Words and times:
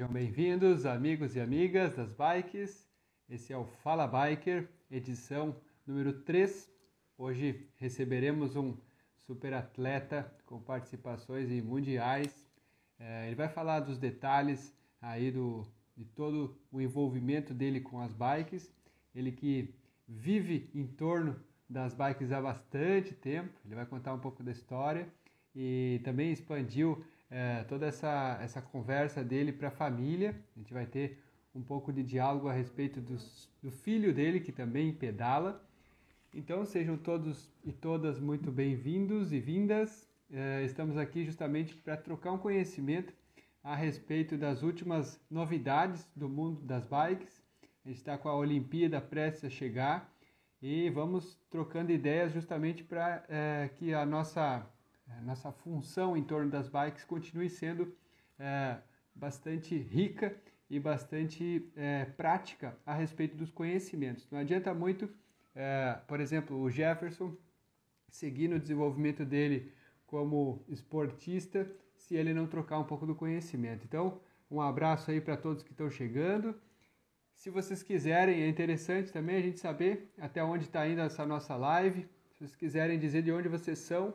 Sejam 0.00 0.14
bem-vindos, 0.14 0.86
amigos 0.86 1.36
e 1.36 1.40
amigas 1.40 1.94
das 1.94 2.10
bikes. 2.10 2.88
Esse 3.28 3.52
é 3.52 3.58
o 3.58 3.66
Fala 3.66 4.06
Biker, 4.06 4.66
edição 4.90 5.54
número 5.86 6.22
3. 6.22 6.72
Hoje 7.18 7.68
receberemos 7.76 8.56
um 8.56 8.78
super 9.18 9.52
atleta 9.52 10.34
com 10.46 10.58
participações 10.58 11.50
em 11.50 11.60
mundiais. 11.60 12.48
É, 12.98 13.26
ele 13.26 13.34
vai 13.34 13.50
falar 13.50 13.80
dos 13.80 13.98
detalhes 13.98 14.74
aí 15.02 15.30
do, 15.30 15.66
de 15.94 16.06
todo 16.06 16.58
o 16.72 16.80
envolvimento 16.80 17.52
dele 17.52 17.82
com 17.82 18.00
as 18.00 18.14
bikes. 18.14 18.74
Ele 19.14 19.30
que 19.30 19.74
vive 20.08 20.70
em 20.74 20.86
torno 20.86 21.38
das 21.68 21.92
bikes 21.92 22.32
há 22.32 22.40
bastante 22.40 23.12
tempo. 23.12 23.52
Ele 23.66 23.74
vai 23.74 23.84
contar 23.84 24.14
um 24.14 24.18
pouco 24.18 24.42
da 24.42 24.50
história 24.50 25.06
e 25.54 26.00
também 26.02 26.32
expandiu 26.32 27.04
é, 27.30 27.64
toda 27.64 27.86
essa, 27.86 28.38
essa 28.42 28.60
conversa 28.60 29.22
dele 29.22 29.52
para 29.52 29.68
a 29.68 29.70
família. 29.70 30.34
A 30.56 30.58
gente 30.58 30.72
vai 30.72 30.86
ter 30.86 31.18
um 31.54 31.62
pouco 31.62 31.92
de 31.92 32.02
diálogo 32.02 32.48
a 32.48 32.52
respeito 32.52 33.00
dos, 33.00 33.48
do 33.62 33.70
filho 33.70 34.12
dele, 34.12 34.40
que 34.40 34.52
também 34.52 34.92
pedala. 34.92 35.64
Então 36.34 36.64
sejam 36.64 36.96
todos 36.96 37.50
e 37.64 37.72
todas 37.72 38.20
muito 38.20 38.50
bem-vindos 38.50 39.32
e 39.32 39.40
vindas. 39.40 40.08
É, 40.32 40.62
estamos 40.64 40.96
aqui 40.96 41.24
justamente 41.24 41.74
para 41.74 41.96
trocar 41.96 42.32
um 42.32 42.38
conhecimento 42.38 43.12
a 43.62 43.74
respeito 43.74 44.36
das 44.36 44.62
últimas 44.62 45.20
novidades 45.30 46.08
do 46.14 46.28
mundo 46.28 46.60
das 46.62 46.86
bikes. 46.86 47.42
A 47.84 47.88
gente 47.88 47.98
está 47.98 48.16
com 48.16 48.28
a 48.28 48.36
Olimpíada 48.36 49.00
prestes 49.00 49.44
a 49.44 49.50
chegar 49.50 50.12
e 50.62 50.90
vamos 50.90 51.36
trocando 51.50 51.90
ideias 51.90 52.32
justamente 52.32 52.84
para 52.84 53.24
é, 53.28 53.70
que 53.74 53.92
a 53.94 54.04
nossa, 54.04 54.66
nossa 55.22 55.52
função 55.52 56.16
em 56.16 56.22
torno 56.22 56.50
das 56.50 56.68
bikes 56.68 57.04
continue 57.04 57.48
sendo 57.48 57.94
é, 58.38 58.78
bastante 59.14 59.76
rica 59.76 60.36
e 60.68 60.78
bastante 60.78 61.70
é, 61.76 62.04
prática 62.04 62.76
a 62.86 62.94
respeito 62.94 63.36
dos 63.36 63.50
conhecimentos. 63.50 64.26
Não 64.30 64.38
adianta 64.38 64.72
muito, 64.72 65.08
é, 65.54 65.98
por 66.06 66.20
exemplo, 66.20 66.60
o 66.60 66.70
Jefferson 66.70 67.36
seguir 68.08 68.48
no 68.48 68.58
desenvolvimento 68.58 69.24
dele 69.24 69.72
como 70.06 70.64
esportista 70.68 71.70
se 71.94 72.16
ele 72.16 72.32
não 72.32 72.46
trocar 72.46 72.78
um 72.78 72.84
pouco 72.84 73.06
do 73.06 73.14
conhecimento. 73.14 73.84
Então, 73.84 74.20
um 74.50 74.60
abraço 74.60 75.10
aí 75.10 75.20
para 75.20 75.36
todos 75.36 75.62
que 75.62 75.70
estão 75.70 75.90
chegando. 75.90 76.54
Se 77.34 77.50
vocês 77.50 77.82
quiserem, 77.82 78.42
é 78.42 78.48
interessante 78.48 79.12
também 79.12 79.36
a 79.36 79.40
gente 79.40 79.60
saber 79.60 80.12
até 80.18 80.42
onde 80.42 80.64
está 80.64 80.86
indo 80.88 81.00
essa 81.00 81.24
nossa 81.24 81.56
live. 81.56 82.02
Se 82.32 82.38
vocês 82.38 82.56
quiserem 82.56 82.98
dizer 82.98 83.22
de 83.22 83.32
onde 83.32 83.48
vocês 83.48 83.78
são, 83.78 84.14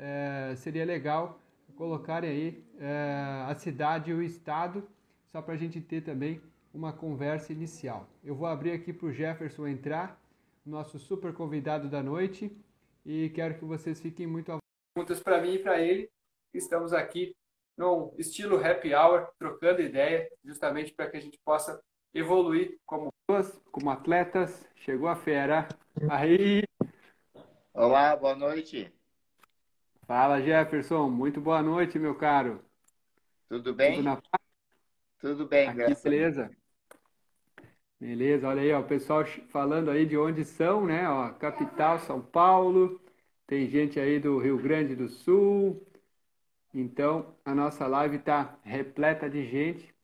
é, 0.00 0.54
seria 0.56 0.84
legal 0.84 1.38
colocarem 1.76 2.30
aí 2.30 2.64
é, 2.78 3.44
a 3.48 3.54
cidade 3.54 4.10
e 4.10 4.14
o 4.14 4.22
estado, 4.22 4.86
só 5.32 5.40
para 5.40 5.54
a 5.54 5.56
gente 5.56 5.80
ter 5.80 6.02
também 6.02 6.40
uma 6.74 6.92
conversa 6.92 7.52
inicial. 7.52 8.06
Eu 8.22 8.34
vou 8.34 8.46
abrir 8.46 8.72
aqui 8.72 8.92
para 8.92 9.06
o 9.06 9.12
Jefferson 9.12 9.66
entrar, 9.66 10.20
nosso 10.64 10.98
super 10.98 11.32
convidado 11.32 11.88
da 11.88 12.02
noite, 12.02 12.54
e 13.04 13.30
quero 13.30 13.58
que 13.58 13.64
vocês 13.64 13.98
fiquem 13.98 14.26
muito 14.26 14.52
à 14.52 14.58
perguntas 14.94 15.22
para 15.22 15.40
mim 15.40 15.54
e 15.54 15.58
para 15.58 15.80
ele. 15.80 16.10
Estamos 16.52 16.92
aqui 16.92 17.34
no 17.78 18.12
estilo 18.18 18.62
happy 18.62 18.94
hour, 18.94 19.28
trocando 19.38 19.80
ideia, 19.80 20.28
justamente 20.44 20.92
para 20.92 21.08
que 21.10 21.16
a 21.16 21.20
gente 21.20 21.38
possa 21.42 21.80
evoluir 22.12 22.78
como 22.84 23.08
como 23.70 23.90
atletas. 23.90 24.68
Chegou 24.74 25.08
a 25.08 25.16
fera. 25.16 25.68
Aí. 26.10 26.62
Olá, 27.72 28.14
boa 28.16 28.34
noite. 28.34 28.92
Fala, 30.06 30.40
Jefferson. 30.40 31.08
Muito 31.08 31.40
boa 31.40 31.62
noite, 31.62 31.98
meu 31.98 32.14
caro. 32.14 32.62
Tudo 33.48 33.74
bem? 33.74 33.96
Tudo, 33.96 34.04
na... 34.04 34.22
Tudo 35.20 35.46
bem, 35.46 35.68
Aqui, 35.68 35.76
graças 35.78 36.02
beleza. 36.02 36.50
Beleza, 38.00 38.48
olha 38.48 38.62
aí, 38.62 38.72
ó, 38.72 38.80
o 38.80 38.84
pessoal 38.84 39.24
falando 39.50 39.90
aí 39.90 40.06
de 40.06 40.16
onde 40.16 40.44
são, 40.44 40.86
né? 40.86 41.06
Ó, 41.08 41.30
capital 41.34 41.98
São 41.98 42.20
Paulo, 42.20 42.98
tem 43.46 43.68
gente 43.68 44.00
aí 44.00 44.18
do 44.18 44.38
Rio 44.38 44.56
Grande 44.56 44.96
do 44.96 45.08
Sul. 45.08 45.86
Então, 46.72 47.34
a 47.44 47.54
nossa 47.54 47.86
live 47.86 48.16
está 48.16 48.58
repleta 48.62 49.28
de 49.28 49.44
gente. 49.46 49.94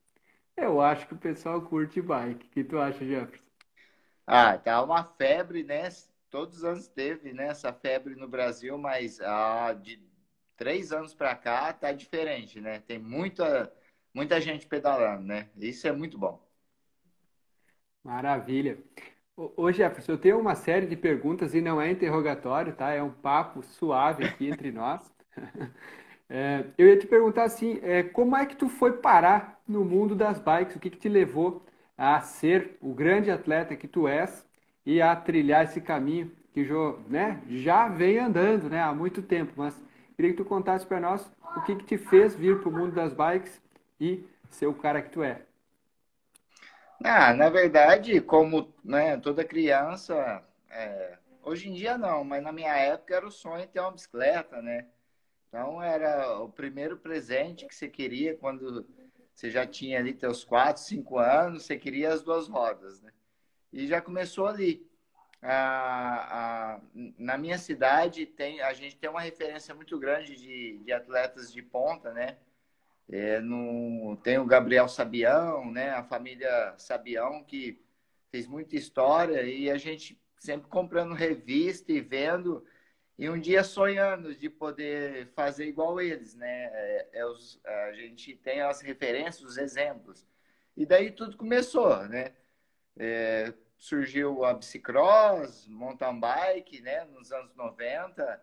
Eu 0.56 0.81
acho 0.81 1.06
que 1.09 1.15
o 1.15 1.19
pessoal 1.19 1.62
curte 1.62 2.03
bike. 2.03 2.47
O 2.47 2.50
que 2.50 2.65
tu 2.65 2.78
acha, 2.78 3.04
Jefferson? 3.04 3.47
Ah, 4.26 4.56
tá 4.59 4.82
uma 4.82 5.04
febre, 5.04 5.62
né? 5.65 5.88
Todos 6.36 6.58
os 6.58 6.64
anos 6.64 6.86
teve 6.86 7.32
né, 7.32 7.47
essa 7.47 7.72
febre 7.72 8.14
no 8.14 8.28
Brasil, 8.28 8.76
mas 8.76 9.19
ah, 9.22 9.72
de 9.72 9.98
três 10.54 10.92
anos 10.92 11.14
para 11.14 11.34
cá 11.34 11.72
tá 11.72 11.92
diferente, 11.92 12.60
né? 12.60 12.78
Tem 12.78 12.98
muita, 12.98 13.72
muita 14.12 14.38
gente 14.38 14.66
pedalando, 14.66 15.22
né? 15.22 15.48
Isso 15.56 15.88
é 15.88 15.92
muito 15.92 16.19
bom. 16.19 16.38
Maravilha. 18.04 18.76
Ô, 19.34 19.72
Jefferson, 19.72 20.12
eu 20.12 20.19
tenho 20.19 20.38
uma 20.38 20.54
série 20.54 20.84
de 20.84 20.94
perguntas 20.94 21.54
e 21.54 21.62
não 21.62 21.80
é 21.80 21.91
interrogatório, 21.91 22.76
tá? 22.76 22.92
É 22.92 23.03
um 23.03 23.12
papo 23.12 23.62
suave 23.62 24.22
aqui 24.22 24.48
entre 24.48 24.70
nós. 24.70 25.10
É, 26.28 26.64
eu 26.76 26.88
ia 26.88 26.98
te 26.98 27.06
perguntar 27.06 27.44
assim, 27.44 27.78
é, 27.84 28.03
como 28.03 28.36
é 28.36 28.44
que 28.44 28.56
tu 28.56 28.68
foi 28.68 28.94
parar 28.94 29.62
no 29.64 29.84
mundo 29.84 30.12
das 30.12 30.41
bikes? 30.41 30.74
O 30.74 30.80
que, 30.80 30.91
que 30.91 30.98
te 30.98 31.08
levou 31.08 31.64
a 31.97 32.20
ser 32.20 32.76
o 32.80 32.92
grande 32.92 33.30
atleta 33.30 33.76
que 33.76 33.86
tu 33.86 34.08
és 34.08 34.44
e 34.86 35.02
a 35.02 35.14
trilhar 35.16 35.64
esse 35.64 35.80
caminho 35.80 36.30
que 36.54 36.66
né, 37.08 37.42
já 37.48 37.88
vem 37.88 38.19
andando 38.19 38.70
né, 38.70 38.80
há 38.80 38.94
muito 38.94 39.20
tempo? 39.20 39.52
Mas 39.56 39.76
queria 40.14 40.30
que 40.30 40.36
tu 40.38 40.44
contasse 40.44 40.86
para 40.86 41.00
nós 41.00 41.30
o 41.56 41.60
que, 41.62 41.74
que 41.74 41.84
te 41.84 41.98
fez 41.98 42.34
vir 42.34 42.60
para 42.60 42.69
o 42.69 42.72
mundo 42.72 42.94
das 42.94 43.12
bikes 43.12 43.60
e 44.00 44.24
ser 44.48 44.66
o 44.66 44.74
cara 44.74 45.02
que 45.02 45.10
tu 45.10 45.22
é. 45.22 45.42
Ah, 47.04 47.34
na 47.34 47.50
verdade, 47.50 48.20
como 48.22 48.72
né, 48.82 49.19
toda 49.19 49.44
criança, 49.44 50.42
é, 50.70 51.18
hoje 51.42 51.68
em 51.68 51.74
dia 51.74 51.98
não, 51.98 52.24
mas 52.24 52.42
na 52.42 52.53
minha 52.53 52.74
época 52.74 53.14
era 53.14 53.26
o 53.26 53.30
sonho 53.30 53.66
ter 53.66 53.80
uma 53.80 53.91
bicicleta, 53.91 54.62
né? 54.62 54.86
Então 55.48 55.82
era 55.82 56.38
o 56.41 56.48
primeiro 56.48 56.97
presente 56.97 57.66
que 57.66 57.74
você 57.74 57.88
queria 57.88 58.36
quando 58.36 58.86
você 59.34 59.50
já 59.50 59.66
tinha 59.66 59.98
ali 59.98 60.14
teus 60.14 60.42
quatro, 60.42 60.82
cinco 60.82 61.18
anos, 61.18 61.64
você 61.64 61.76
queria 61.76 62.12
as 62.12 62.22
duas 62.22 62.48
rodas, 62.48 63.00
né? 63.03 63.12
E 63.76 63.87
já 63.87 64.00
começou 64.00 64.47
ali. 64.47 64.91
A, 65.42 66.76
a, 66.76 66.81
na 67.19 67.37
minha 67.37 67.59
cidade 67.59 68.25
tem 68.25 68.62
a 68.62 68.72
gente 68.72 68.97
tem 68.97 69.10
uma 69.10 69.20
referência 69.20 69.75
muito 69.75 69.98
grande 69.98 70.34
de, 70.34 70.78
de 70.78 70.92
atletas 70.92 71.53
de 71.53 71.60
ponta, 71.60 72.10
né? 72.10 72.38
É, 73.06 73.38
no, 73.41 74.16
tem 74.25 74.38
o 74.38 74.47
Gabriel 74.47 74.88
Sabião, 74.88 75.70
né? 75.70 75.91
A 75.91 76.03
família 76.03 76.75
Sabião 76.78 77.44
que 77.44 77.78
fez 78.31 78.47
muita 78.47 78.76
história 78.76 79.42
e 79.42 79.70
a 79.70 79.76
gente 79.76 80.19
sempre 80.38 80.69
comprando 80.69 81.12
revista 81.12 81.92
e 81.92 82.00
vendo 82.00 82.65
e 83.19 83.28
um 83.28 83.38
dia 83.38 83.62
sonhando 83.62 84.34
de 84.34 84.48
poder 84.48 85.28
fazer 85.34 85.66
igual 85.66 86.00
eles, 86.00 86.34
né? 86.34 86.65
É, 86.72 87.09
é 87.12 87.26
os, 87.26 87.60
a 87.62 87.92
gente 87.92 88.34
tem 88.36 88.62
as 88.62 88.81
referências, 88.81 89.42
os 89.50 89.59
exemplos. 89.59 90.26
E 90.75 90.86
daí 90.86 91.10
tudo 91.10 91.36
começou, 91.36 92.09
né? 92.09 92.32
É, 92.98 93.53
surgiu 93.78 94.44
a 94.44 94.54
bicicross, 94.54 95.66
mountain 95.69 96.19
bike, 96.19 96.81
né? 96.81 97.04
Nos 97.04 97.32
anos 97.32 97.54
90. 97.54 98.42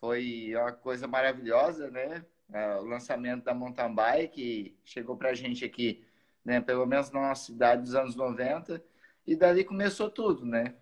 Foi 0.00 0.54
uma 0.54 0.72
coisa 0.72 1.06
maravilhosa, 1.06 1.90
né? 1.90 2.24
É, 2.52 2.76
o 2.76 2.84
lançamento 2.84 3.44
da 3.44 3.54
mountain 3.54 3.94
bike 3.94 4.78
chegou 4.84 5.16
para 5.16 5.30
a 5.30 5.34
gente 5.34 5.64
aqui, 5.64 6.04
né? 6.44 6.60
Pelo 6.60 6.86
menos 6.86 7.10
na 7.10 7.28
nossa 7.28 7.46
cidade 7.46 7.82
dos 7.82 7.94
anos 7.94 8.14
90. 8.14 8.82
E 9.26 9.36
dali 9.36 9.64
começou 9.64 10.10
tudo, 10.10 10.46
né? 10.46 10.74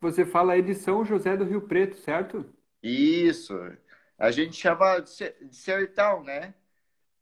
Você 0.00 0.24
fala 0.24 0.54
aí 0.54 0.62
de 0.62 0.74
São 0.74 1.04
José 1.04 1.36
do 1.36 1.44
Rio 1.44 1.62
Preto, 1.62 1.96
certo? 1.96 2.44
Isso. 2.82 3.54
A 4.18 4.30
gente 4.30 4.56
chama 4.56 5.00
de 5.00 5.54
sertão, 5.54 6.22
né? 6.22 6.54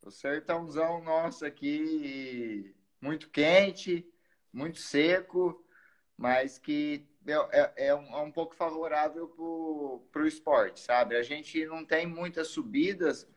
O 0.03 0.10
sertãozão 0.10 1.03
nosso 1.03 1.44
aqui, 1.44 2.75
muito 3.00 3.29
quente, 3.31 4.06
muito 4.53 4.79
seco, 4.79 5.65
mas 6.17 6.59
que 6.59 7.06
é, 7.27 7.33
é, 7.33 7.89
é, 7.89 7.95
um, 7.95 8.17
é 8.17 8.21
um, 8.21 8.31
pouco 8.31 8.55
favorável 8.55 9.29
para 10.11 10.23
o 10.23 10.27
esporte, 10.27 10.81
sabe? 10.81 11.17
A 11.17 11.23
gente 11.23 11.65
não 11.67 11.85
tem 11.85 12.06
muitas 12.06 12.49
subidas, 12.49 13.29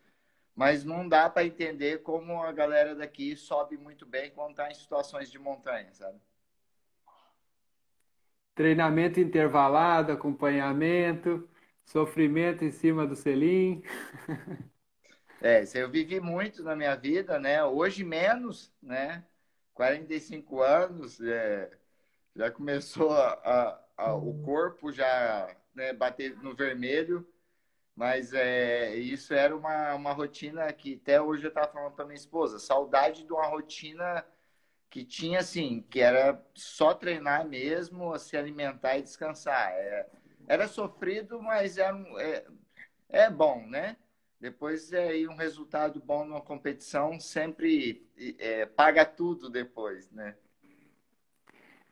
mas 0.56 0.84
não 0.84 1.08
dá 1.08 1.30
para 1.30 1.46
entender 1.46 2.02
como 2.02 2.42
a 2.42 2.52
galera 2.52 2.96
daqui 2.96 3.36
sobe 3.36 3.78
muito 3.78 4.06
bem 4.06 4.32
quando 4.32 4.52
está 4.52 4.70
em 4.70 4.76
situações 4.76 5.30
de 5.30 5.38
montanha, 5.38 5.94
sabe? 5.94 6.20
Treinamento 8.56 9.20
intervalado, 9.20 10.12
acompanhamento, 10.12 11.50
sofrimento 11.86 12.64
em 12.64 12.72
cima 12.72 13.06
do 13.06 13.16
selim. 13.16 13.84
É, 15.44 15.64
eu 15.74 15.90
vivi 15.90 16.20
muito 16.20 16.62
na 16.62 16.76
minha 16.76 16.96
vida, 16.96 17.40
né? 17.40 17.64
Hoje 17.64 18.04
menos, 18.04 18.72
né? 18.80 19.26
45 19.74 20.62
anos, 20.62 21.20
é, 21.22 21.72
já 22.36 22.52
começou 22.52 23.12
a, 23.14 23.34
a, 23.46 23.86
a, 23.98 24.16
o 24.16 24.42
corpo 24.44 24.92
já 24.92 25.56
né, 25.76 25.94
bater 25.94 26.38
no 26.38 26.56
vermelho 26.56 27.28
Mas 27.96 28.34
é, 28.34 28.96
isso 28.96 29.34
era 29.34 29.56
uma, 29.56 29.94
uma 29.96 30.14
rotina 30.14 30.72
que 30.74 30.96
até 31.02 31.22
hoje 31.22 31.44
eu 31.46 31.50
estava 31.50 31.72
falando 31.72 31.94
para 31.94 32.06
minha 32.06 32.16
esposa, 32.16 32.60
saudade 32.60 33.24
de 33.26 33.34
uma 33.34 33.48
rotina 33.48 34.26
que 34.90 35.06
tinha 35.06 35.40
assim, 35.40 35.82
que 35.90 36.00
era 36.02 36.44
só 36.56 36.94
treinar 36.94 37.48
mesmo, 37.48 38.18
se 38.20 38.38
alimentar 38.38 38.98
e 38.98 39.04
descansar. 39.04 39.72
É, 39.74 40.10
era 40.48 40.68
sofrido, 40.68 41.42
mas 41.42 41.78
era, 41.78 41.98
é, 42.20 42.46
é 43.10 43.30
bom, 43.30 43.66
né? 43.68 43.98
Depois 44.42 44.92
é 44.92 45.10
aí 45.10 45.28
um 45.28 45.36
resultado 45.36 46.02
bom 46.02 46.26
numa 46.26 46.42
competição 46.42 47.20
sempre 47.20 48.04
é, 48.40 48.66
paga 48.66 49.06
tudo 49.06 49.52
depois, 49.52 50.12
né? 50.12 50.36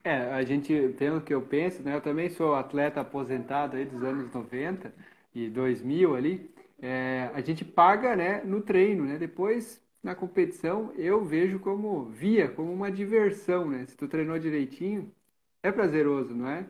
É, 0.03 0.13
a 0.33 0.43
gente, 0.43 0.89
pelo 0.97 1.21
que 1.21 1.33
eu 1.33 1.41
penso, 1.41 1.83
né? 1.83 1.95
Eu 1.95 2.01
também 2.01 2.29
sou 2.29 2.55
atleta 2.55 3.01
aposentado 3.01 3.77
aí 3.77 3.85
dos 3.85 4.01
anos 4.03 4.33
90 4.33 4.93
e 5.33 5.49
2000 5.49 6.15
ali. 6.15 6.49
É, 6.81 7.29
a 7.33 7.41
gente 7.41 7.65
paga, 7.65 8.15
né, 8.15 8.41
no 8.43 8.61
treino, 8.61 9.05
né? 9.05 9.17
Depois 9.17 9.83
na 10.01 10.15
competição 10.15 10.93
eu 10.95 11.25
vejo 11.25 11.59
como 11.59 12.05
via 12.05 12.49
como 12.49 12.71
uma 12.73 12.91
diversão, 12.91 13.69
né? 13.69 13.85
Se 13.85 13.95
tu 13.97 14.07
treinou 14.07 14.39
direitinho, 14.39 15.13
é 15.61 15.71
prazeroso, 15.71 16.33
não 16.33 16.47
é? 16.49 16.67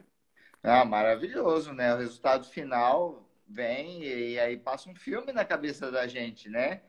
Ah, 0.63 0.83
maravilhoso, 0.85 1.73
né? 1.73 1.93
O 1.93 1.97
resultado 1.97 2.45
final 2.47 3.28
vem 3.49 4.03
e 4.03 4.39
aí 4.39 4.57
passa 4.57 4.89
um 4.89 4.95
filme 4.95 5.31
na 5.33 5.43
cabeça 5.43 5.91
da 5.91 6.07
gente, 6.07 6.49
né? 6.49 6.81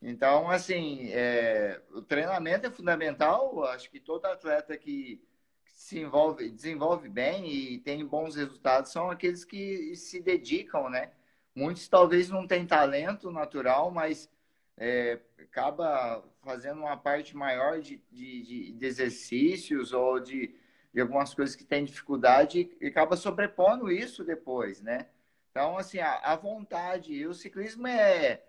Então, 0.00 0.50
assim, 0.50 1.08
é, 1.10 1.80
o 1.92 2.02
treinamento 2.02 2.66
é 2.66 2.70
fundamental. 2.70 3.64
Acho 3.64 3.90
que 3.90 3.98
todo 3.98 4.26
atleta 4.26 4.76
que 4.76 5.20
se 5.64 5.98
envolve, 6.00 6.50
desenvolve 6.50 7.08
bem 7.08 7.48
e 7.48 7.78
tem 7.78 8.04
bons 8.04 8.36
resultados 8.36 8.92
são 8.92 9.10
aqueles 9.10 9.44
que 9.44 9.94
se 9.96 10.20
dedicam, 10.20 10.88
né? 10.90 11.12
Muitos 11.54 11.88
talvez 11.88 12.28
não 12.28 12.46
têm 12.46 12.66
talento 12.66 13.30
natural, 13.30 13.90
mas 13.90 14.30
é, 14.76 15.18
acaba 15.38 16.22
fazendo 16.42 16.80
uma 16.80 16.96
parte 16.96 17.36
maior 17.36 17.80
de, 17.80 18.00
de, 18.12 18.72
de 18.72 18.86
exercícios 18.86 19.92
ou 19.92 20.20
de, 20.20 20.54
de, 20.92 21.00
algumas 21.00 21.32
coisas 21.34 21.56
que 21.56 21.64
tem 21.64 21.84
dificuldade 21.84 22.70
e 22.80 22.86
acaba 22.86 23.16
sobrepondo 23.16 23.90
isso 23.90 24.22
depois, 24.22 24.82
né? 24.82 25.06
Então, 25.56 25.78
assim, 25.78 25.98
a, 26.00 26.18
a 26.18 26.36
vontade. 26.36 27.14
E 27.14 27.26
o 27.26 27.32
ciclismo 27.32 27.86
é, 27.86 28.42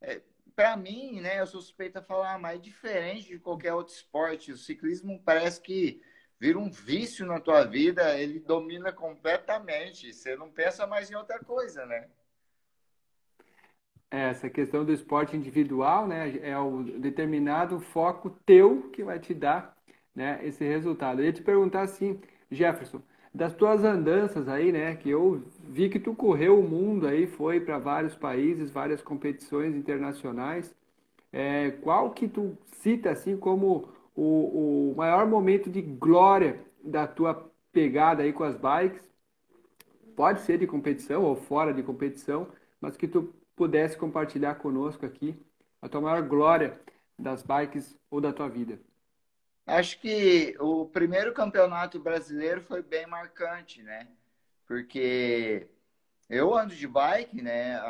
é 0.00 0.20
para 0.56 0.76
mim, 0.76 1.20
né? 1.20 1.38
Eu 1.38 1.46
sou 1.46 1.60
suspeita 1.60 2.00
a 2.00 2.02
falar, 2.02 2.36
mas 2.36 2.56
é 2.56 2.60
diferente 2.60 3.28
de 3.28 3.38
qualquer 3.38 3.72
outro 3.72 3.94
esporte. 3.94 4.50
O 4.50 4.58
ciclismo 4.58 5.22
parece 5.24 5.60
que 5.60 6.02
vira 6.36 6.58
um 6.58 6.68
vício 6.68 7.24
na 7.24 7.38
tua 7.38 7.62
vida, 7.62 8.18
ele 8.18 8.40
domina 8.40 8.92
completamente. 8.92 10.12
Você 10.12 10.34
não 10.34 10.50
pensa 10.50 10.84
mais 10.84 11.08
em 11.08 11.14
outra 11.14 11.38
coisa, 11.38 11.86
né? 11.86 12.08
É, 14.10 14.30
essa 14.30 14.50
questão 14.50 14.84
do 14.84 14.92
esporte 14.92 15.36
individual, 15.36 16.08
né, 16.08 16.38
é 16.38 16.58
o 16.58 16.82
determinado 16.82 17.78
foco 17.78 18.30
teu 18.44 18.90
que 18.90 19.04
vai 19.04 19.20
te 19.20 19.32
dar, 19.32 19.76
né, 20.12 20.40
esse 20.42 20.64
resultado. 20.64 21.20
Eu 21.20 21.26
ia 21.26 21.32
te 21.32 21.42
perguntar 21.42 21.82
assim, 21.82 22.20
Jefferson, 22.50 23.00
das 23.34 23.54
tuas 23.54 23.84
andanças 23.84 24.48
aí, 24.48 24.72
né, 24.72 24.96
que 24.96 25.10
eu 25.10 25.42
vi 25.68 25.88
que 25.88 25.98
tu 26.00 26.14
correu 26.14 26.58
o 26.60 26.68
mundo 26.68 27.06
aí, 27.06 27.26
foi 27.26 27.60
para 27.60 27.78
vários 27.78 28.14
países, 28.14 28.70
várias 28.70 29.02
competições 29.02 29.74
internacionais. 29.74 30.74
É, 31.32 31.70
qual 31.82 32.10
que 32.12 32.26
tu 32.28 32.56
cita 32.80 33.10
assim 33.10 33.36
como 33.36 33.88
o, 34.14 34.92
o 34.92 34.94
maior 34.96 35.26
momento 35.26 35.70
de 35.70 35.82
glória 35.82 36.60
da 36.82 37.06
tua 37.06 37.50
pegada 37.72 38.22
aí 38.22 38.32
com 38.32 38.44
as 38.44 38.56
bikes, 38.56 39.08
pode 40.16 40.40
ser 40.40 40.58
de 40.58 40.66
competição 40.66 41.22
ou 41.24 41.36
fora 41.36 41.72
de 41.72 41.82
competição, 41.82 42.48
mas 42.80 42.96
que 42.96 43.06
tu 43.06 43.32
pudesse 43.54 43.96
compartilhar 43.96 44.56
conosco 44.56 45.06
aqui 45.06 45.40
a 45.80 45.88
tua 45.88 46.00
maior 46.00 46.22
glória 46.22 46.80
das 47.18 47.42
bikes 47.42 47.96
ou 48.10 48.20
da 48.20 48.32
tua 48.32 48.48
vida. 48.48 48.80
Acho 49.68 49.98
que 50.00 50.56
o 50.58 50.86
primeiro 50.86 51.32
campeonato 51.32 51.98
brasileiro 52.00 52.60
foi 52.62 52.82
bem 52.82 53.06
marcante, 53.06 53.82
né? 53.82 54.08
Porque 54.66 55.68
eu 56.28 56.54
ando 56.54 56.74
de 56.74 56.86
bike, 56.86 57.40
né, 57.40 57.80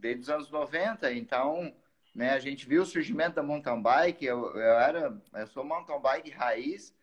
desde 0.00 0.22
os 0.22 0.30
anos 0.30 0.50
90, 0.50 1.12
então 1.12 1.74
né? 2.14 2.30
A 2.30 2.38
gente 2.38 2.66
viu 2.66 2.82
o 2.82 2.86
surgimento 2.86 3.34
da 3.34 3.42
mountain 3.42 3.82
bike, 3.82 4.24
eu, 4.24 4.54
eu 4.54 4.78
era, 4.78 5.20
eu 5.34 5.46
sou 5.48 5.64
mountain 5.64 5.98
bike 6.00 6.30
raiz, 6.30 6.94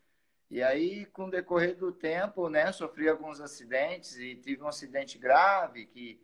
e 0.50 0.63
aí 0.63 1.06
com 1.07 1.25
o 1.25 1.30
decorrer 1.30 1.75
do 1.75 1.92
tempo, 1.92 2.47
né, 2.47 2.71
sofri 2.71 3.09
alguns 3.09 3.42
acidentes 3.42 4.18
e 4.18 4.36
tive 4.36 4.63
um 4.63 4.68
acidente 4.68 5.18
grave 5.18 5.86
que 5.86 6.19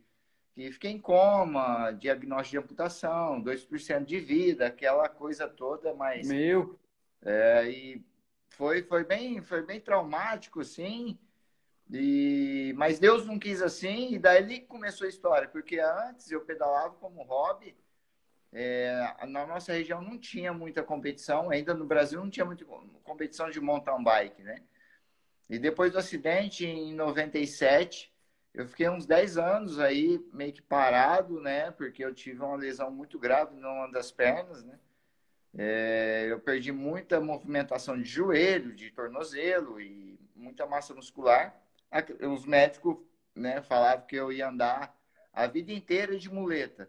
que 0.54 0.72
fiquei 0.72 0.90
em 0.90 0.98
coma, 0.98 1.92
diagnóstico 1.92 2.50
de 2.50 2.58
amputação, 2.58 3.40
2% 3.40 4.04
de 4.04 4.18
vida, 4.18 4.66
aquela 4.66 5.08
coisa 5.08 5.46
toda, 5.46 5.94
mas 5.94 6.26
Meu, 6.26 6.76
é, 7.22 7.70
e 7.70 8.04
foi 8.50 8.82
foi 8.82 9.04
bem 9.04 9.42
foi 9.42 9.62
bem 9.64 9.80
traumático, 9.80 10.64
sim. 10.64 11.18
E, 11.90 12.74
mas 12.76 12.98
Deus 12.98 13.24
não 13.26 13.38
quis 13.38 13.62
assim, 13.62 14.14
e 14.14 14.18
daí 14.18 14.60
começou 14.60 15.06
a 15.06 15.08
história, 15.08 15.48
porque 15.48 15.80
antes 15.80 16.30
eu 16.30 16.42
pedalava 16.42 16.94
como 16.96 17.22
hobby, 17.22 17.74
é, 18.52 19.26
na 19.26 19.46
nossa 19.46 19.72
região 19.72 20.02
não 20.02 20.18
tinha 20.18 20.52
muita 20.52 20.82
competição, 20.82 21.50
ainda 21.50 21.74
no 21.74 21.86
Brasil 21.86 22.20
não 22.20 22.30
tinha 22.30 22.44
muita 22.44 22.64
competição 23.04 23.50
de 23.50 23.60
mountain 23.60 24.02
bike, 24.02 24.42
né? 24.42 24.62
E 25.48 25.58
depois 25.58 25.92
do 25.92 25.98
acidente, 25.98 26.66
em 26.66 26.94
97, 26.94 28.12
eu 28.52 28.66
fiquei 28.66 28.88
uns 28.88 29.06
10 29.06 29.38
anos 29.38 29.78
aí 29.78 30.18
meio 30.32 30.52
que 30.52 30.62
parado, 30.62 31.40
né? 31.40 31.70
Porque 31.70 32.04
eu 32.04 32.14
tive 32.14 32.40
uma 32.42 32.56
lesão 32.56 32.90
muito 32.90 33.18
grave 33.18 33.54
numa 33.56 33.90
das 33.90 34.10
pernas, 34.12 34.62
né? 34.64 34.78
É, 35.60 36.26
eu 36.30 36.38
perdi 36.38 36.70
muita 36.70 37.20
movimentação 37.20 38.00
de 38.00 38.08
joelho, 38.08 38.72
de 38.74 38.92
tornozelo 38.92 39.80
e 39.80 40.16
muita 40.36 40.64
massa 40.66 40.94
muscular. 40.94 41.60
Os 42.32 42.46
médicos 42.46 42.96
né, 43.34 43.60
falavam 43.62 44.06
que 44.06 44.14
eu 44.14 44.32
ia 44.32 44.48
andar 44.48 44.96
a 45.32 45.48
vida 45.48 45.72
inteira 45.72 46.16
de 46.16 46.30
muleta. 46.30 46.88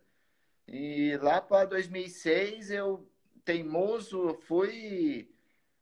E 0.68 1.18
lá 1.18 1.42
para 1.42 1.66
2006 1.66 2.70
eu 2.70 3.10
teimoso 3.44 4.36
fui 4.48 5.28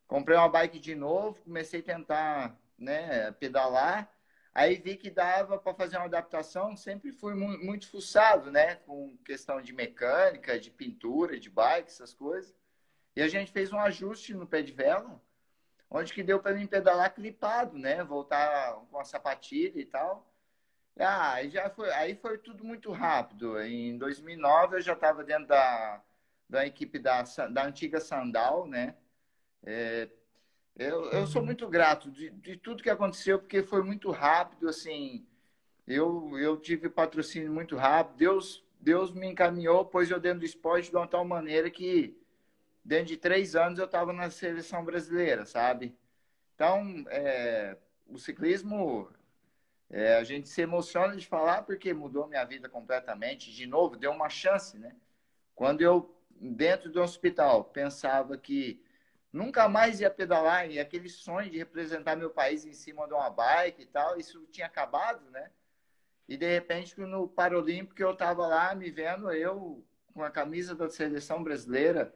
comprei 0.07 0.37
uma 0.37 0.47
bike 0.47 0.79
de 0.79 0.95
novo, 0.95 1.41
comecei 1.43 1.81
a 1.81 1.83
tentar, 1.83 2.57
né, 2.77 3.31
pedalar. 3.33 4.09
Aí 4.53 4.75
vi 4.75 4.95
que 4.95 5.09
dava 5.09 5.59
para 5.59 5.73
fazer 5.73 5.97
uma 5.97 6.05
adaptação, 6.05 6.75
sempre 6.75 7.11
fui 7.11 7.35
muito, 7.35 7.89
fuçado, 7.89 8.49
né, 8.49 8.75
com 8.75 9.15
questão 9.25 9.61
de 9.61 9.73
mecânica, 9.73 10.57
de 10.57 10.71
pintura, 10.71 11.37
de 11.39 11.49
bike, 11.49 11.89
essas 11.89 12.13
coisas. 12.13 12.55
E 13.17 13.21
a 13.23 13.27
gente 13.27 13.51
fez 13.51 13.73
um 13.73 13.79
ajuste 13.79 14.35
no 14.35 14.45
pé 14.45 14.61
de 14.61 14.71
vela, 14.71 15.19
onde 15.89 16.13
que 16.13 16.21
deu 16.21 16.39
para 16.39 16.53
mim 16.53 16.67
pedalar 16.67 17.15
clipado, 17.15 17.75
né, 17.75 18.03
voltar 18.03 18.75
com 18.91 18.99
a 18.99 19.03
sapatilha 19.03 19.81
e 19.81 19.85
tal. 19.85 20.31
Ah, 20.99 21.43
já 21.47 21.67
foi, 21.67 21.89
aí 21.93 22.13
foi 22.13 22.37
tudo 22.37 22.63
muito 22.63 22.91
rápido. 22.91 23.59
Em 23.59 23.97
2009 23.97 24.75
eu 24.75 24.81
já 24.81 24.93
estava 24.93 25.23
dentro 25.23 25.47
da, 25.47 25.99
da 26.47 26.67
equipe 26.67 26.99
da, 26.99 27.23
da 27.49 27.65
antiga 27.65 27.99
Sandal, 27.99 28.67
né? 28.67 28.95
É, 29.63 30.07
eu, 30.75 31.05
eu 31.09 31.25
sou 31.25 31.43
muito 31.43 31.67
grato 31.67 32.11
de, 32.11 32.29
de 32.29 32.55
tudo 32.55 32.83
que 32.83 32.89
aconteceu, 32.89 33.39
porque 33.39 33.63
foi 33.63 33.81
muito 33.81 34.11
rápido, 34.11 34.69
assim. 34.69 35.25
Eu, 35.87 36.37
eu 36.37 36.55
tive 36.55 36.87
patrocínio 36.87 37.51
muito 37.51 37.75
rápido. 37.75 38.15
Deus, 38.15 38.63
Deus 38.79 39.11
me 39.11 39.25
encaminhou, 39.25 39.83
pôs 39.85 40.11
eu 40.11 40.19
dentro 40.19 40.41
do 40.41 40.45
esporte 40.45 40.91
de 40.91 40.95
uma 40.95 41.07
tal 41.07 41.25
maneira 41.25 41.71
que 41.71 42.15
dentro 42.87 43.07
de 43.07 43.17
três 43.17 43.53
anos 43.53 43.77
eu 43.77 43.85
estava 43.85 44.13
na 44.13 44.29
seleção 44.29 44.83
brasileira, 44.83 45.45
sabe? 45.45 45.93
Então, 46.55 47.03
é, 47.09 47.77
o 48.07 48.17
ciclismo 48.17 49.11
é, 49.89 50.15
a 50.15 50.23
gente 50.23 50.47
se 50.47 50.61
emociona 50.61 51.17
de 51.17 51.27
falar 51.27 51.63
porque 51.63 51.93
mudou 51.93 52.27
minha 52.27 52.45
vida 52.45 52.69
completamente. 52.69 53.53
De 53.53 53.67
novo, 53.67 53.97
deu 53.97 54.11
uma 54.11 54.29
chance, 54.29 54.79
né? 54.79 54.95
Quando 55.53 55.81
eu, 55.81 56.17
dentro 56.29 56.89
do 56.89 57.01
hospital, 57.01 57.65
pensava 57.65 58.37
que 58.37 58.81
nunca 59.33 59.67
mais 59.67 59.99
ia 59.99 60.09
pedalar 60.09 60.71
e 60.71 60.79
aquele 60.79 61.09
sonho 61.09 61.51
de 61.51 61.57
representar 61.57 62.15
meu 62.15 62.29
país 62.29 62.65
em 62.65 62.73
cima 62.73 63.05
de 63.05 63.13
uma 63.13 63.29
bike 63.29 63.81
e 63.81 63.85
tal, 63.85 64.17
isso 64.17 64.47
tinha 64.49 64.65
acabado, 64.65 65.29
né? 65.29 65.51
E 66.25 66.37
de 66.37 66.49
repente, 66.49 66.97
no 67.01 67.27
Paralímpico, 67.27 68.01
eu 68.01 68.13
estava 68.13 68.47
lá 68.47 68.73
me 68.73 68.89
vendo, 68.89 69.29
eu 69.29 69.85
com 70.13 70.23
a 70.23 70.31
camisa 70.31 70.73
da 70.73 70.89
seleção 70.89 71.43
brasileira, 71.43 72.15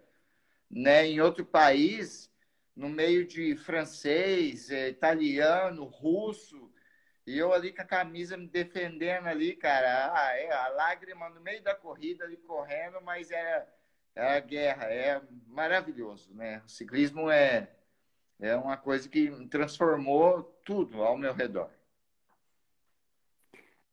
né, 0.72 1.06
em 1.08 1.20
outro 1.22 1.46
país, 1.46 2.32
no 2.75 2.90
meio 2.90 3.28
de 3.28 3.56
francês, 3.58 4.70
eh, 4.72 4.90
italiano, 4.90 5.84
russo, 5.86 6.72
e 7.28 7.38
eu 7.38 7.54
ali 7.54 7.74
com 7.74 7.82
a 7.82 7.86
camisa 7.86 8.38
me 8.38 8.48
defendendo 8.48 9.28
ali, 9.28 9.56
cara. 9.56 10.13
Ah, 10.13 10.36
é, 10.38 10.51
a 10.51 10.70
lágrima 10.70 11.30
no 11.30 11.42
meio 11.42 11.62
da 11.63 11.75
corrida 11.75 12.25
ali 12.25 12.38
correndo, 12.38 13.01
mas 13.01 13.32
era, 13.32 13.68
era 14.16 14.40
guerra. 14.40 14.86
É 14.86 15.22
maravilhoso, 15.48 16.34
né? 16.34 16.62
O 16.66 16.70
ciclismo 16.70 17.30
é, 17.30 17.70
é 18.40 18.56
uma 18.56 18.78
coisa 18.78 19.08
que 19.10 19.30
transformou 19.50 20.44
tudo 20.66 21.04
ao 21.04 21.18
meu 21.18 21.34
redor. 21.34 21.70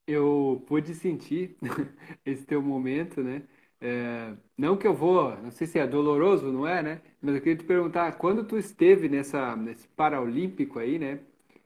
eu 0.08 0.64
pude 0.66 0.94
sentir 0.94 1.56
esse 2.24 2.44
teu 2.46 2.62
momento, 2.62 3.22
né? 3.22 3.42
É, 3.80 4.36
não 4.56 4.76
que 4.76 4.86
eu 4.86 4.94
vou, 4.94 5.36
não 5.38 5.50
sei 5.50 5.66
se 5.66 5.78
é 5.78 5.86
doloroso, 5.86 6.50
não 6.52 6.66
é, 6.66 6.82
né? 6.82 7.00
Mas 7.22 7.34
eu 7.36 7.40
queria 7.40 7.56
te 7.58 7.64
perguntar, 7.64 8.12
quando 8.18 8.44
tu 8.44 8.58
esteve 8.58 9.08
nessa, 9.08 9.54
nesse 9.56 9.86
Paralímpico 9.88 10.78
aí, 10.78 10.98
né? 10.98 11.20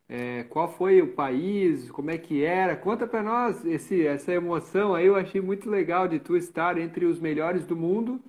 É, 0.09 0.45
qual 0.45 0.69
foi 0.69 1.01
o 1.03 1.15
país, 1.15 1.91
como 1.91 2.11
é 2.11 2.19
que 2.19 2.45
era? 2.45 2.77
Conta 2.77 3.07
para 3.07 3.23
nós 3.23 3.65
esse, 3.65 4.07
essa 4.07 4.33
emoção 4.33 4.95
aí, 4.95 5.07
eu 5.07 5.17
achei 5.17 5.41
muito 5.41 5.71
legal 5.71 6.07
de 6.09 6.19
tu 6.21 6.37
estar 6.37 6.77
entre 6.79 7.07
os 7.07 7.19
melhores 7.21 7.67
do 7.67 7.75
mundo 7.77 8.21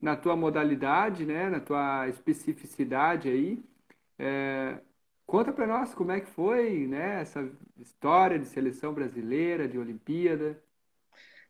na 0.00 0.16
tua 0.16 0.36
modalidade, 0.36 1.24
né? 1.26 1.48
Na 1.50 1.60
tua 1.60 2.08
especificidade 2.08 3.28
aí. 3.30 3.62
É, 4.18 4.80
conta 5.26 5.52
para 5.52 5.66
nós 5.66 5.94
como 5.94 6.12
é 6.12 6.20
que 6.20 6.28
foi, 6.30 6.86
né? 6.86 7.20
Essa 7.22 7.50
história 7.78 8.38
de 8.38 8.46
seleção 8.46 8.92
brasileira, 8.94 9.68
de 9.68 9.78
Olimpíada. 9.78 10.62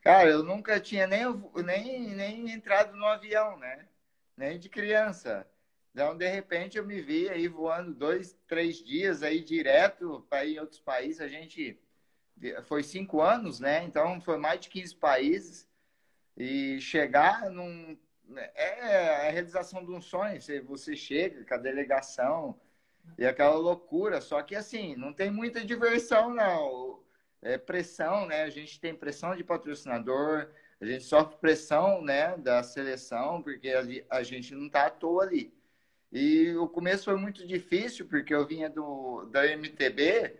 Cara, 0.00 0.30
eu 0.30 0.42
nunca 0.42 0.80
tinha 0.80 1.06
nem, 1.06 1.24
nem, 1.64 2.14
nem 2.14 2.50
entrado 2.50 2.96
no 2.96 3.04
avião, 3.04 3.58
né? 3.58 3.86
Nem 4.36 4.58
de 4.58 4.68
criança. 4.68 5.46
Então, 5.92 6.16
de 6.16 6.26
repente, 6.26 6.78
eu 6.78 6.86
me 6.86 7.00
vi 7.02 7.28
aí 7.28 7.48
voando 7.48 7.92
dois, 7.92 8.38
três 8.46 8.82
dias 8.82 9.22
aí 9.22 9.42
direto 9.44 10.24
para 10.30 10.44
ir 10.44 10.56
em 10.56 10.60
outros 10.60 10.80
países. 10.80 11.20
A 11.20 11.28
gente 11.28 11.78
foi 12.64 12.82
cinco 12.82 13.20
anos, 13.20 13.60
né? 13.60 13.84
Então, 13.84 14.20
foi 14.20 14.38
mais 14.38 14.60
de 14.60 14.70
15 14.70 14.94
países. 14.96 15.68
E 16.36 16.80
chegar 16.80 17.50
num. 17.50 17.98
É 18.54 19.28
a 19.28 19.30
realização 19.30 19.84
de 19.84 19.90
um 19.92 20.00
sonho. 20.00 20.40
Você, 20.40 20.60
você 20.60 20.96
chega 20.96 21.44
com 21.44 21.54
a 21.54 21.58
delegação 21.58 22.58
e 23.18 23.26
aquela 23.26 23.56
loucura. 23.56 24.20
Só 24.22 24.40
que, 24.42 24.54
assim, 24.56 24.96
não 24.96 25.12
tem 25.12 25.30
muita 25.30 25.62
diversão, 25.62 26.32
não 26.32 26.99
é, 27.42 27.58
pressão, 27.58 28.26
né? 28.26 28.42
A 28.42 28.50
gente 28.50 28.80
tem 28.80 28.94
pressão 28.94 29.34
de 29.34 29.44
patrocinador, 29.44 30.48
a 30.80 30.84
gente 30.84 31.04
sofre 31.04 31.36
pressão, 31.36 32.02
né, 32.02 32.36
da 32.38 32.62
seleção, 32.62 33.42
porque 33.42 33.70
a, 34.08 34.22
gente 34.22 34.54
não 34.54 34.66
está 34.66 34.86
à 34.86 34.90
toa 34.90 35.24
ali. 35.24 35.52
E 36.10 36.54
o 36.56 36.66
começo 36.66 37.04
foi 37.04 37.16
muito 37.16 37.46
difícil, 37.46 38.06
porque 38.06 38.34
eu 38.34 38.46
vinha 38.46 38.68
do, 38.68 39.26
da 39.26 39.46
MTB 39.46 40.36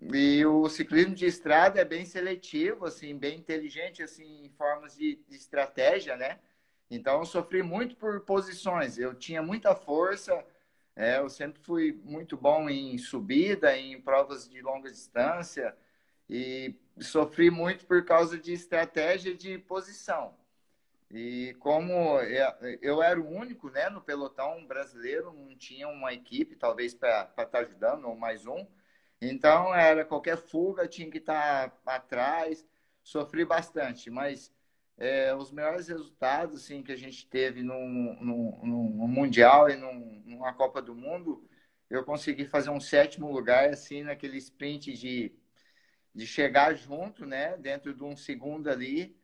e 0.00 0.44
o 0.44 0.68
ciclismo 0.68 1.14
de 1.14 1.26
estrada 1.26 1.80
é 1.80 1.84
bem 1.84 2.04
seletivo, 2.04 2.86
assim, 2.86 3.16
bem 3.16 3.38
inteligente, 3.38 4.02
assim, 4.02 4.44
em 4.44 4.50
formas 4.50 4.96
de, 4.96 5.16
de 5.28 5.36
estratégia, 5.36 6.16
né? 6.16 6.38
Então, 6.90 7.20
eu 7.20 7.24
sofri 7.24 7.62
muito 7.62 7.96
por 7.96 8.20
posições. 8.20 8.98
Eu 8.98 9.14
tinha 9.14 9.42
muita 9.42 9.74
força, 9.74 10.44
é, 10.94 11.18
eu 11.18 11.28
sempre 11.28 11.62
fui 11.62 11.98
muito 12.04 12.36
bom 12.36 12.68
em 12.68 12.98
subida, 12.98 13.76
em 13.76 14.00
provas 14.00 14.48
de 14.48 14.60
longa 14.60 14.90
distância, 14.90 15.74
e 16.32 16.74
sofri 16.98 17.50
muito 17.50 17.84
por 17.84 18.06
causa 18.06 18.38
de 18.38 18.54
estratégia 18.54 19.34
de 19.34 19.58
posição. 19.58 20.34
E 21.10 21.54
como 21.60 22.18
eu 22.80 23.02
era 23.02 23.20
o 23.20 23.28
único 23.28 23.68
né, 23.68 23.90
no 23.90 24.00
pelotão 24.00 24.66
brasileiro, 24.66 25.30
não 25.30 25.54
tinha 25.54 25.86
uma 25.88 26.14
equipe, 26.14 26.56
talvez, 26.56 26.94
para 26.94 27.24
estar 27.24 27.44
tá 27.44 27.58
ajudando, 27.58 28.06
ou 28.08 28.16
mais 28.16 28.46
um. 28.46 28.66
Então, 29.20 29.74
era 29.74 30.06
qualquer 30.06 30.38
fuga, 30.38 30.88
tinha 30.88 31.10
que 31.10 31.18
estar 31.18 31.68
tá 31.68 31.96
atrás. 31.96 32.66
Sofri 33.02 33.44
bastante, 33.44 34.08
mas 34.08 34.50
é, 34.96 35.34
os 35.34 35.52
melhores 35.52 35.88
resultados 35.88 36.62
assim, 36.62 36.82
que 36.82 36.92
a 36.92 36.96
gente 36.96 37.26
teve 37.26 37.62
no, 37.62 37.78
no, 38.24 38.64
no 38.64 39.06
Mundial 39.06 39.68
e 39.68 39.76
no, 39.76 39.92
numa 40.24 40.54
Copa 40.54 40.80
do 40.80 40.94
Mundo, 40.94 41.46
eu 41.90 42.02
consegui 42.04 42.46
fazer 42.46 42.70
um 42.70 42.80
sétimo 42.80 43.30
lugar 43.30 43.68
assim 43.68 44.02
naquele 44.02 44.38
sprint 44.38 44.94
de 44.94 45.30
de 46.14 46.26
chegar 46.26 46.74
junto, 46.74 47.24
né, 47.24 47.56
dentro 47.56 47.94
de 47.94 48.04
um 48.04 48.16
segundo 48.16 48.68
ali, 48.68 49.16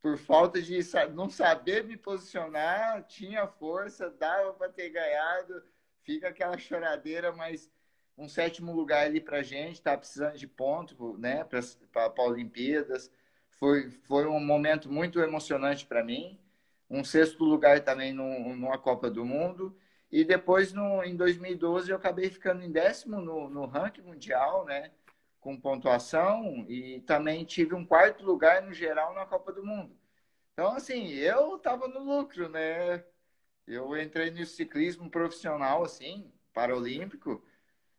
por 0.00 0.16
falta 0.16 0.62
de 0.62 0.78
não 1.12 1.28
saber 1.28 1.84
me 1.84 1.96
posicionar, 1.96 3.04
tinha 3.04 3.46
força, 3.46 4.08
dava 4.10 4.52
para 4.54 4.68
ter 4.68 4.90
ganhado, 4.90 5.62
fica 6.02 6.28
aquela 6.28 6.56
choradeira, 6.56 7.32
mas 7.32 7.70
um 8.16 8.28
sétimo 8.28 8.72
lugar 8.72 9.06
ali 9.06 9.20
para 9.20 9.42
gente, 9.42 9.82
tá 9.82 9.96
precisando 9.96 10.36
de 10.36 10.46
ponto, 10.46 11.16
né, 11.18 11.44
para 11.44 12.22
Olimpíadas, 12.24 13.10
foi, 13.50 13.90
foi 13.90 14.26
um 14.26 14.40
momento 14.40 14.90
muito 14.90 15.20
emocionante 15.20 15.84
para 15.86 16.04
mim, 16.04 16.38
um 16.88 17.04
sexto 17.04 17.44
lugar 17.44 17.80
também 17.80 18.12
no, 18.12 18.56
numa 18.56 18.78
Copa 18.78 19.10
do 19.10 19.24
Mundo, 19.24 19.76
e 20.10 20.24
depois 20.24 20.72
no, 20.72 21.04
em 21.04 21.14
2012 21.14 21.90
eu 21.90 21.96
acabei 21.96 22.30
ficando 22.30 22.62
em 22.62 22.72
décimo 22.72 23.20
no, 23.20 23.50
no 23.50 23.66
ranking 23.66 24.02
mundial, 24.02 24.64
né, 24.64 24.90
com 25.48 25.58
pontuação 25.58 26.66
e 26.68 27.00
também 27.06 27.42
tive 27.42 27.74
um 27.74 27.82
quarto 27.82 28.22
lugar 28.22 28.60
no 28.60 28.74
geral 28.74 29.14
na 29.14 29.24
Copa 29.24 29.50
do 29.50 29.64
Mundo. 29.64 29.96
Então, 30.52 30.74
assim, 30.74 31.08
eu 31.08 31.56
estava 31.56 31.88
no 31.88 32.00
lucro, 32.00 32.50
né? 32.50 33.02
Eu 33.66 33.96
entrei 33.96 34.30
no 34.30 34.44
ciclismo 34.44 35.08
profissional, 35.10 35.82
assim, 35.82 36.30
paralímpico, 36.52 37.42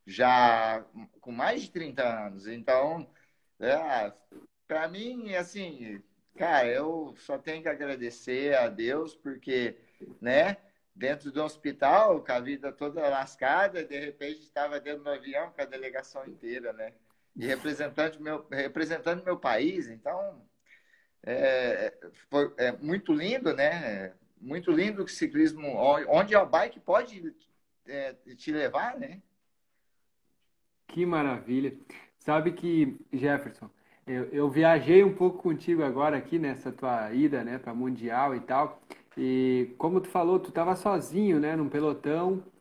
já 0.05 0.85
com 1.19 1.31
mais 1.31 1.63
de 1.63 1.71
30 1.71 2.27
anos. 2.27 2.45
Então, 2.45 3.09
é, 3.59 4.13
para 4.67 4.87
mim, 4.87 5.33
assim, 5.33 6.03
cara, 6.37 6.67
eu 6.67 7.15
só 7.17 7.35
tenho 7.39 7.63
que 7.63 7.69
agradecer 7.69 8.55
a 8.55 8.69
Deus, 8.69 9.15
porque, 9.15 9.75
né, 10.21 10.57
dentro 10.93 11.31
do 11.31 11.43
hospital, 11.43 12.23
com 12.23 12.31
a 12.31 12.39
vida 12.39 12.71
toda 12.71 13.09
lascada, 13.09 13.83
de 13.83 13.99
repente 13.99 14.41
estava 14.41 14.79
dentro 14.79 15.03
do 15.03 15.09
avião 15.09 15.51
com 15.51 15.61
a 15.61 15.65
delegação 15.65 16.23
inteira, 16.27 16.73
né? 16.73 16.93
E 17.36 17.45
representante 17.45 18.21
meu, 18.21 18.45
representando 18.50 19.24
meu 19.24 19.38
país. 19.38 19.88
Então, 19.88 20.41
é, 21.24 21.93
foi 22.29 22.53
é 22.57 22.71
muito 22.74 23.13
lindo, 23.13 23.53
né? 23.53 24.13
Muito 24.39 24.71
lindo 24.71 25.03
que 25.03 25.12
o 25.12 25.15
ciclismo, 25.15 25.67
onde 26.07 26.36
a 26.36 26.45
bike 26.45 26.79
pode 26.79 27.36
é, 27.86 28.13
te 28.36 28.51
levar, 28.51 28.98
né? 28.98 29.21
Que 30.88 31.05
maravilha. 31.05 31.77
Sabe 32.17 32.51
que, 32.51 33.00
Jefferson, 33.13 33.69
eu, 34.07 34.25
eu, 34.25 34.50
viajei 34.50 35.03
um 35.03 35.13
pouco 35.13 35.38
contigo 35.38 35.83
agora 35.83 36.17
aqui 36.17 36.39
nessa 36.39 36.71
tua 36.71 37.12
ida, 37.13 37.43
né, 37.43 37.59
para 37.59 37.74
Mundial 37.74 38.36
e 38.36 38.39
tal. 38.39 38.81
E 39.15 39.74
como 39.77 40.01
tu 40.01 40.09
falou, 40.09 40.39
tu 40.39 40.50
estava 40.50 40.75
sozinho, 40.75 41.39
né, 41.39 41.55
num 41.55 41.69
pelotão 41.69 42.43
é, 42.43 42.58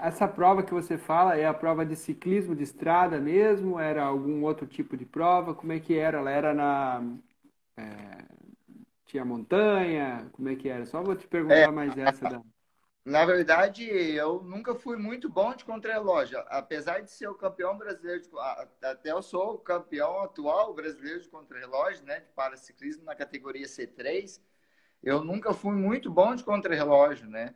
essa 0.00 0.28
prova 0.28 0.62
que 0.62 0.72
você 0.72 0.96
fala 0.96 1.36
é 1.36 1.46
a 1.46 1.54
prova 1.54 1.84
de 1.84 1.96
ciclismo 1.96 2.54
de 2.54 2.62
estrada 2.62 3.18
mesmo? 3.20 3.78
Era 3.78 4.04
algum 4.04 4.44
outro 4.44 4.66
tipo 4.66 4.96
de 4.96 5.04
prova? 5.04 5.54
Como 5.54 5.72
é 5.72 5.80
que 5.80 5.96
era? 5.96 6.18
Ela 6.18 6.30
era 6.30 6.54
na. 6.54 7.02
É, 7.76 8.24
tinha 9.06 9.24
montanha? 9.24 10.28
Como 10.32 10.48
é 10.48 10.56
que 10.56 10.68
era? 10.68 10.86
Só 10.86 11.02
vou 11.02 11.16
te 11.16 11.26
perguntar 11.26 11.56
é, 11.56 11.70
mais 11.70 11.96
essa 11.98 12.28
da. 12.28 12.40
Na 13.04 13.24
verdade, 13.24 13.88
eu 13.88 14.42
nunca 14.42 14.74
fui 14.74 14.96
muito 14.96 15.28
bom 15.28 15.54
de 15.54 15.64
contrarrelógio. 15.64 16.42
Apesar 16.48 17.00
de 17.00 17.10
ser 17.10 17.28
o 17.28 17.36
campeão 17.36 17.78
brasileiro, 17.78 18.20
de, 18.20 18.28
até 18.82 19.12
eu 19.12 19.22
sou 19.22 19.54
o 19.54 19.58
campeão 19.58 20.22
atual 20.22 20.74
brasileiro 20.74 21.20
de 21.20 21.28
contrarrelógio, 21.28 22.04
né, 22.04 22.18
de 22.18 22.32
paraciclismo 22.32 23.04
na 23.04 23.14
categoria 23.14 23.64
C3, 23.66 24.40
eu 25.04 25.22
nunca 25.22 25.54
fui 25.54 25.72
muito 25.76 26.10
bom 26.10 26.34
de 26.34 26.42
contrarrelógio, 26.42 27.28
né? 27.28 27.54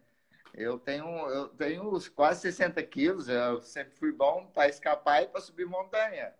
Eu 0.54 0.78
tenho, 0.78 1.06
eu 1.28 1.48
tenho 1.48 1.90
quase 2.14 2.40
60 2.42 2.82
quilos, 2.82 3.28
eu 3.28 3.60
sempre 3.62 3.94
fui 3.96 4.12
bom 4.12 4.46
para 4.46 4.68
escapar 4.68 5.22
e 5.22 5.28
para 5.28 5.40
subir 5.40 5.66
montanha. 5.66 6.34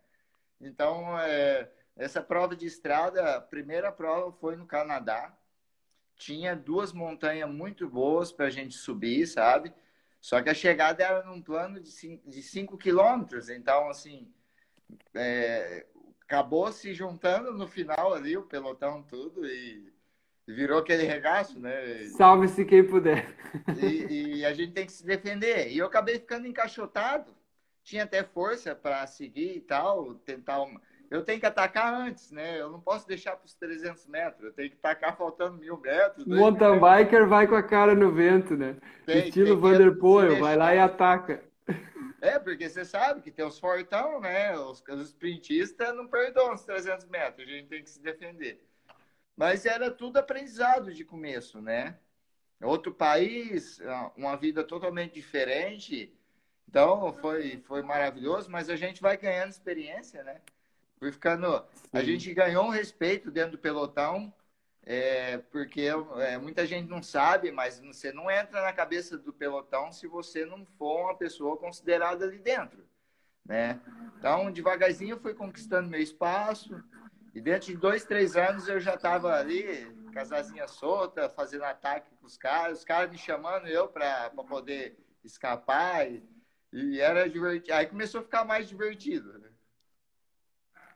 Então, 0.61 1.19
é, 1.19 1.71
essa 1.97 2.23
prova 2.23 2.57
de 2.57 2.67
estrada, 2.67 3.37
a 3.37 3.41
primeira 3.41 3.93
prova 3.93 4.33
foi 4.33 4.57
no 4.57 4.67
Canadá. 4.67 5.37
Tinha 6.17 6.55
duas 6.55 6.93
montanhas 6.93 7.49
muito 7.49 7.89
boas 7.89 8.31
para 8.33 8.47
a 8.47 8.51
gente 8.51 8.75
subir, 8.75 9.27
sabe? 9.27 9.73
Só 10.21 10.43
que 10.43 10.51
a 10.51 10.55
chegada 10.55 11.03
era 11.03 11.25
num 11.25 11.41
plano 11.41 11.81
de 11.81 12.43
5 12.43 12.77
quilômetros. 12.77 13.49
Então, 13.49 13.89
assim, 13.89 14.31
é, 15.15 15.87
acabou 16.23 16.71
se 16.73 16.93
juntando 16.93 17.53
no 17.55 17.67
final 17.67 18.13
ali, 18.13 18.37
o 18.37 18.43
pelotão 18.43 19.03
tudo, 19.03 19.47
e 19.47 19.93
virou 20.55 20.79
aquele 20.79 21.05
regaço, 21.05 21.59
né? 21.59 22.05
Salve-se 22.17 22.65
quem 22.65 22.87
puder. 22.87 23.35
E, 23.77 24.39
e, 24.39 24.45
a 24.45 24.53
gente 24.53 24.73
tem 24.73 24.87
que 24.87 24.93
se 24.93 25.05
defender. 25.05 25.71
E 25.71 25.79
eu 25.79 25.87
acabei 25.87 26.17
ficando 26.19 26.47
encaixotado. 26.47 27.33
Tinha 27.83 28.05
até 28.05 28.23
força 28.23 28.75
para 28.75 29.07
seguir 29.07 29.57
e 29.57 29.61
tal, 29.61 30.15
tentar. 30.15 30.63
Uma... 30.63 30.81
Eu 31.11 31.25
tenho 31.25 31.41
que 31.41 31.47
atacar 31.47 31.93
antes, 31.93 32.31
né? 32.31 32.61
Eu 32.61 32.71
não 32.71 32.81
posso 32.81 33.07
deixar 33.09 33.35
para 33.37 33.47
os 33.47 33.55
300 33.55 34.07
metros. 34.07 34.45
Eu 34.45 34.53
tenho 34.53 34.71
que 34.71 34.77
atacar 34.77 35.17
faltando 35.17 35.59
mil 35.59 35.77
metros. 35.81 36.25
Mountain 36.27 36.79
biker 36.79 37.27
vai 37.27 37.47
com 37.49 37.57
a 37.57 37.63
cara 37.63 37.95
no 37.95 38.13
vento, 38.13 38.57
né? 38.57 38.77
Tem, 39.05 39.27
Estilo 39.27 39.59
Vanderpoel, 39.59 40.39
vai 40.39 40.57
lá 40.57 40.75
e 40.75 40.79
ataca. 40.79 41.43
É, 42.21 42.39
porque 42.39 42.69
você 42.69 42.85
sabe 42.85 43.23
que 43.23 43.31
tem 43.31 43.45
os 43.45 43.59
fortão, 43.59 44.21
né? 44.21 44.57
Os, 44.57 44.85
os 44.87 45.09
sprintistas 45.09 45.95
não 45.97 46.07
perdoam 46.07 46.55
os 46.55 46.63
300 46.63 47.07
metros. 47.07 47.49
A 47.49 47.51
gente 47.51 47.69
tem 47.69 47.83
que 47.83 47.91
se 47.91 48.01
defender. 48.01 48.63
Mas 49.41 49.65
era 49.65 49.91
tudo 49.91 50.19
aprendizado 50.19 50.93
de 50.93 51.03
começo, 51.03 51.63
né? 51.63 51.97
Outro 52.63 52.93
país, 52.93 53.81
uma 54.15 54.37
vida 54.37 54.63
totalmente 54.63 55.15
diferente. 55.15 56.15
Então, 56.69 57.11
foi, 57.15 57.57
foi 57.65 57.83
maravilhoso, 57.83 58.51
mas 58.51 58.69
a 58.69 58.77
gente 58.77 59.01
vai 59.01 59.17
ganhando 59.17 59.49
experiência, 59.49 60.23
né? 60.23 60.43
Fui 60.99 61.11
ficando. 61.11 61.65
A 61.91 62.03
gente 62.03 62.35
ganhou 62.35 62.67
um 62.67 62.69
respeito 62.69 63.31
dentro 63.31 63.53
do 63.53 63.59
pelotão, 63.59 64.31
é, 64.83 65.39
porque 65.39 65.89
é, 66.19 66.37
muita 66.37 66.67
gente 66.67 66.91
não 66.91 67.03
sabe, 67.03 67.51
mas 67.51 67.81
você 67.81 68.13
não 68.13 68.31
entra 68.31 68.61
na 68.61 68.75
cabeça 68.75 69.17
do 69.17 69.33
pelotão 69.33 69.91
se 69.91 70.07
você 70.07 70.45
não 70.45 70.67
for 70.67 71.05
uma 71.05 71.17
pessoa 71.17 71.57
considerada 71.57 72.27
ali 72.27 72.37
dentro. 72.37 72.85
Né? 73.43 73.81
Então, 74.19 74.53
devagarzinho, 74.53 75.15
eu 75.15 75.21
fui 75.21 75.33
conquistando 75.33 75.89
meu 75.89 75.99
espaço. 75.99 76.85
E 77.35 77.41
dentro 77.41 77.69
de 77.69 77.77
dois, 77.77 78.05
três 78.05 78.37
anos, 78.37 78.69
eu 78.69 78.81
já 78.81 78.95
estava 78.95 79.33
ali, 79.35 79.87
casazinha 80.13 80.67
solta, 80.67 81.29
fazendo 81.29 81.65
ataque 81.65 82.11
com 82.17 82.27
os 82.27 82.37
caras, 82.37 82.79
os 82.79 82.85
caras 82.85 83.11
me 83.11 83.19
chamando 83.19 83.69
eu 83.69 83.89
para 83.89 84.31
poder 84.49 84.99
escapar. 85.25 86.11
E, 86.11 86.23
e, 86.73 87.01
era 87.01 87.29
divertido. 87.29 87.75
Aí 87.75 87.87
começou 87.87 88.21
a 88.21 88.25
ficar 88.25 88.45
mais 88.45 88.69
divertido. 88.69 89.39
Né? 89.39 89.49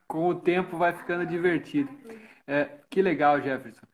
Com 0.07 0.29
o 0.29 0.41
tempo 0.41 0.77
vai 0.77 0.93
ficando 0.93 1.25
divertido. 1.25 1.91
É, 2.47 2.69
que 2.91 3.01
legal, 3.01 3.41
Jefferson. 3.41 3.87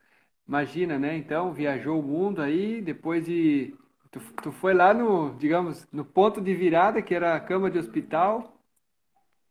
Imagina, 0.48 0.98
né? 0.98 1.16
Então, 1.16 1.52
viajou 1.52 2.00
o 2.00 2.02
mundo 2.02 2.42
aí, 2.42 2.80
depois 2.80 3.26
de. 3.26 3.76
Tu, 4.10 4.18
tu 4.42 4.50
foi 4.50 4.74
lá 4.74 4.92
no, 4.92 5.36
digamos, 5.36 5.86
no 5.92 6.04
ponto 6.04 6.40
de 6.40 6.52
virada, 6.54 7.00
que 7.00 7.14
era 7.14 7.36
a 7.36 7.40
cama 7.40 7.70
de 7.70 7.78
hospital, 7.78 8.59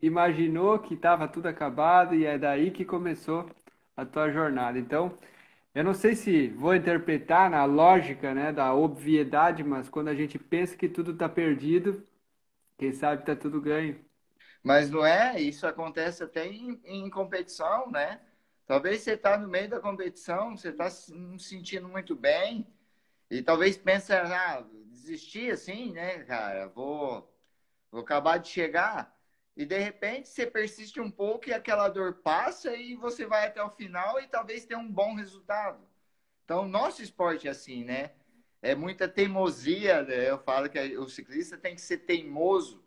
imaginou 0.01 0.79
que 0.79 0.93
estava 0.95 1.27
tudo 1.27 1.47
acabado 1.47 2.15
e 2.15 2.25
é 2.25 2.37
daí 2.37 2.71
que 2.71 2.85
começou 2.85 3.49
a 3.95 4.05
tua 4.05 4.31
jornada. 4.31 4.79
Então, 4.79 5.17
eu 5.75 5.83
não 5.83 5.93
sei 5.93 6.15
se 6.15 6.47
vou 6.49 6.75
interpretar 6.75 7.49
na 7.49 7.65
lógica, 7.65 8.33
né, 8.33 8.51
da 8.53 8.73
obviedade, 8.73 9.63
mas 9.63 9.89
quando 9.89 10.09
a 10.09 10.15
gente 10.15 10.39
pensa 10.39 10.75
que 10.77 10.89
tudo 10.89 11.11
está 11.11 11.29
perdido, 11.29 12.05
quem 12.77 12.91
sabe 12.93 13.21
está 13.23 13.35
tudo 13.35 13.61
ganho. 13.61 13.99
Mas 14.63 14.89
não 14.89 15.05
é? 15.05 15.39
Isso 15.41 15.65
acontece 15.67 16.23
até 16.23 16.47
em, 16.47 16.79
em 16.85 17.09
competição, 17.09 17.89
né? 17.91 18.21
Talvez 18.67 19.01
você 19.01 19.13
está 19.13 19.37
no 19.37 19.47
meio 19.47 19.69
da 19.69 19.79
competição, 19.79 20.55
você 20.55 20.69
está 20.69 20.89
se 20.89 21.13
sentindo 21.39 21.87
muito 21.89 22.15
bem 22.15 22.67
e 23.29 23.41
talvez 23.41 23.77
pense, 23.77 24.13
ah, 24.13 24.65
desistir 24.91 25.51
assim, 25.51 25.91
né, 25.93 26.23
cara? 26.25 26.67
Vou, 26.69 27.31
vou 27.91 28.01
acabar 28.01 28.37
de 28.37 28.49
chegar. 28.49 29.18
E 29.59 29.65
de 29.65 29.77
repente 29.77 30.29
você 30.29 30.47
persiste 30.47 31.01
um 31.01 31.11
pouco 31.11 31.49
e 31.49 31.53
aquela 31.53 31.89
dor 31.89 32.13
passa 32.23 32.73
e 32.75 32.95
você 32.95 33.25
vai 33.25 33.45
até 33.45 33.61
o 33.61 33.69
final 33.69 34.19
e 34.19 34.25
talvez 34.25 34.65
tenha 34.65 34.79
um 34.79 34.89
bom 34.89 35.13
resultado. 35.15 35.85
Então, 36.45 36.65
nosso 36.65 37.03
esporte 37.03 37.45
é 37.45 37.51
assim, 37.51 37.83
né? 37.83 38.11
É 38.61 38.73
muita 38.73 39.05
teimosia. 39.05 40.03
Né? 40.03 40.29
Eu 40.29 40.39
falo 40.39 40.69
que 40.69 40.79
o 40.97 41.09
ciclista 41.09 41.57
tem 41.57 41.75
que 41.75 41.81
ser 41.81 41.97
teimoso, 41.99 42.81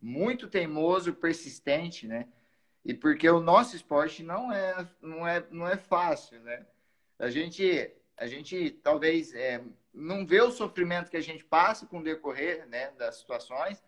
muito 0.00 0.48
teimoso, 0.48 1.14
persistente, 1.14 2.08
né? 2.08 2.26
e 2.86 2.94
porque 2.94 3.28
o 3.28 3.40
nosso 3.40 3.74
esporte 3.74 4.22
não 4.22 4.52
é, 4.52 4.88
não 5.02 5.26
é, 5.26 5.44
não 5.50 5.66
é 5.66 5.76
fácil, 5.76 6.40
né? 6.40 6.64
A 7.18 7.28
gente, 7.28 7.92
a 8.16 8.28
gente 8.28 8.70
talvez 8.70 9.34
é, 9.34 9.60
não 9.92 10.24
vê 10.24 10.40
o 10.40 10.52
sofrimento 10.52 11.10
que 11.10 11.16
a 11.16 11.22
gente 11.22 11.44
passa 11.44 11.84
com 11.86 11.98
o 11.98 12.02
decorrer 12.02 12.64
né, 12.68 12.92
das 12.92 13.16
situações, 13.16 13.82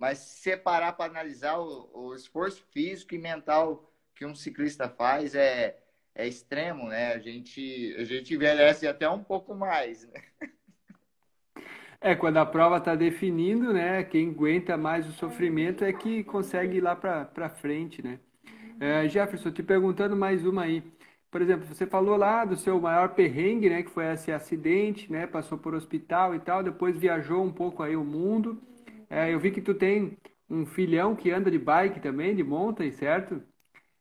mas 0.00 0.18
separar 0.18 0.94
para 0.94 1.10
analisar 1.10 1.58
o, 1.58 1.90
o, 1.92 2.14
esforço 2.14 2.64
físico 2.72 3.14
e 3.14 3.18
mental 3.18 3.92
que 4.14 4.24
um 4.24 4.34
ciclista 4.34 4.88
faz 4.88 5.34
é, 5.34 5.78
é 6.14 6.26
extremo, 6.26 6.88
né? 6.88 7.12
A 7.12 7.18
gente, 7.18 7.94
a 7.98 8.04
gente 8.04 8.34
envelhece 8.34 8.88
até 8.88 9.08
um 9.10 9.22
pouco 9.22 9.54
mais, 9.54 10.08
né? 10.08 10.22
É, 12.02 12.14
quando 12.14 12.38
a 12.38 12.46
prova 12.46 12.78
está 12.78 12.94
definindo, 12.94 13.74
né? 13.74 14.02
Quem 14.02 14.30
aguenta 14.30 14.74
mais 14.74 15.06
o 15.06 15.12
sofrimento 15.12 15.84
é 15.84 15.92
que 15.92 16.24
consegue 16.24 16.78
ir 16.78 16.80
lá 16.80 16.96
para 16.96 17.50
frente, 17.50 18.02
né? 18.02 18.18
É, 18.80 19.06
Jefferson, 19.06 19.50
te 19.50 19.62
perguntando 19.62 20.16
mais 20.16 20.46
uma 20.46 20.62
aí. 20.62 20.82
Por 21.30 21.42
exemplo, 21.42 21.66
você 21.66 21.86
falou 21.86 22.16
lá 22.16 22.46
do 22.46 22.56
seu 22.56 22.80
maior 22.80 23.10
perrengue, 23.10 23.68
né, 23.68 23.82
que 23.82 23.90
foi 23.90 24.06
esse 24.06 24.32
acidente, 24.32 25.12
né, 25.12 25.26
passou 25.26 25.58
por 25.58 25.74
hospital 25.74 26.34
e 26.34 26.40
tal, 26.40 26.62
depois 26.62 26.96
viajou 26.96 27.44
um 27.44 27.52
pouco 27.52 27.82
aí 27.82 27.94
o 27.94 28.02
mundo. 28.02 28.58
É, 29.10 29.34
eu 29.34 29.40
vi 29.40 29.50
que 29.50 29.60
tu 29.60 29.74
tem 29.74 30.16
um 30.48 30.64
filhão 30.64 31.16
que 31.16 31.32
anda 31.32 31.50
de 31.50 31.58
bike 31.58 31.98
também, 31.98 32.34
de 32.34 32.44
mountain, 32.44 32.92
certo? 32.92 33.42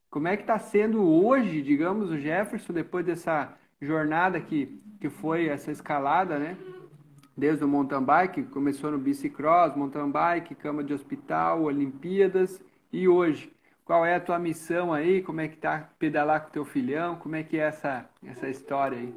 Como 0.10 0.28
é 0.28 0.38
que 0.38 0.44
está 0.44 0.60
sendo 0.60 1.04
hoje, 1.04 1.64
digamos, 1.64 2.12
o 2.12 2.18
Jefferson, 2.18 2.74
depois 2.74 3.06
dessa 3.06 3.54
jornada 3.82 4.40
que, 4.40 4.68
que 5.02 5.10
foi 5.10 5.48
essa 5.48 5.72
escalada, 5.72 6.38
né? 6.38 6.56
Desde 7.36 7.64
o 7.64 7.68
mountain 7.68 8.04
bike, 8.04 8.44
começou 8.44 8.92
no 8.92 9.00
bicicross, 9.00 9.76
mountain 9.76 10.12
bike, 10.12 10.56
cama 10.56 10.84
de 10.84 10.94
hospital, 10.94 11.64
Olimpíadas 11.64 12.62
e 12.92 13.08
hoje. 13.08 13.52
Qual 13.86 14.06
é 14.06 14.16
a 14.16 14.20
tua 14.20 14.38
missão 14.38 14.94
aí? 14.94 15.24
Como 15.24 15.42
é 15.42 15.48
que 15.48 15.58
tá 15.58 15.90
pedalar 15.98 16.46
com 16.46 16.52
teu 16.52 16.66
filhão? 16.66 17.16
Como 17.16 17.36
é 17.36 17.44
que 17.44 17.58
é 17.58 17.62
essa, 17.62 18.08
essa 18.24 18.48
história 18.48 19.00
aí? 19.00 19.14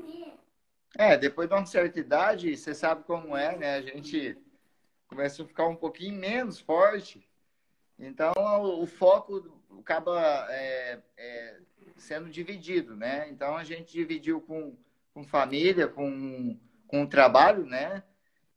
É, 0.96 1.16
depois 1.18 1.48
de 1.48 1.54
uma 1.54 1.66
certa 1.66 2.00
idade, 2.00 2.56
você 2.56 2.74
sabe 2.74 3.02
como 3.04 3.36
é, 3.36 3.56
né? 3.58 3.74
A 3.74 3.82
gente 3.82 4.38
começa 5.12 5.42
a 5.42 5.46
ficar 5.46 5.66
um 5.66 5.76
pouquinho 5.76 6.18
menos 6.18 6.58
forte. 6.58 7.28
Então, 7.98 8.32
o, 8.34 8.82
o 8.82 8.86
foco 8.86 9.60
acaba 9.78 10.46
é, 10.50 11.02
é, 11.18 11.60
sendo 11.96 12.30
dividido, 12.30 12.96
né? 12.96 13.28
Então, 13.28 13.56
a 13.56 13.62
gente 13.62 13.92
dividiu 13.92 14.40
com, 14.40 14.74
com 15.12 15.22
família, 15.22 15.86
com, 15.86 16.58
com 16.86 17.06
trabalho, 17.06 17.66
né? 17.66 18.02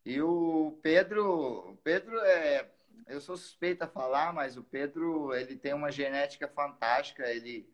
E 0.05 0.21
o 0.21 0.79
Pedro, 0.81 1.77
Pedro 1.83 2.17
é, 2.21 2.69
eu 3.07 3.19
sou 3.19 3.35
suspeito 3.35 3.83
a 3.83 3.87
falar, 3.87 4.33
mas 4.33 4.55
o 4.55 4.63
Pedro 4.63 5.33
ele 5.33 5.57
tem 5.57 5.73
uma 5.73 5.91
genética 5.91 6.47
fantástica, 6.47 7.29
ele 7.29 7.69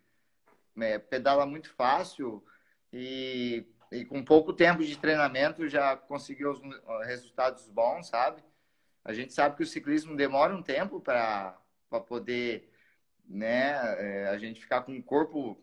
é, 0.80 0.98
pedala 0.98 1.46
muito 1.46 1.70
fácil 1.74 2.44
e, 2.92 3.66
e, 3.92 4.06
com 4.06 4.24
pouco 4.24 4.54
tempo 4.54 4.84
de 4.84 4.98
treinamento 4.98 5.70
já 5.70 5.96
conseguiu 5.96 6.52
os 6.52 6.62
resultados 7.06 7.68
bons, 7.68 8.08
sabe? 8.08 8.42
A 9.04 9.14
gente 9.14 9.34
sabe 9.34 9.56
que 9.56 9.64
o 9.64 9.68
ciclismo 9.68 10.16
demora 10.16 10.56
um 10.56 10.62
tempo 10.62 11.00
para 11.00 11.58
poder 12.08 12.70
né, 13.26 13.72
é, 13.98 14.28
a 14.28 14.38
gente 14.38 14.62
ficar 14.62 14.82
com 14.82 14.98
o 14.98 15.04
corpo 15.04 15.58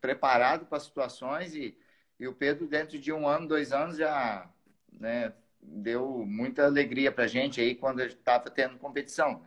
preparado 0.00 0.66
para 0.66 0.80
situações 0.80 1.54
e, 1.54 1.76
e 2.18 2.26
o 2.26 2.34
Pedro 2.34 2.66
dentro 2.66 2.98
de 2.98 3.12
um 3.12 3.26
ano, 3.26 3.48
dois 3.48 3.72
anos 3.72 3.96
já 3.96 4.50
né, 4.92 5.32
deu 5.60 6.24
muita 6.26 6.64
alegria 6.64 7.12
para 7.12 7.24
a 7.24 7.28
gente 7.28 7.60
aí 7.60 7.74
quando 7.74 8.02
estava 8.02 8.50
tendo 8.50 8.78
competição. 8.78 9.42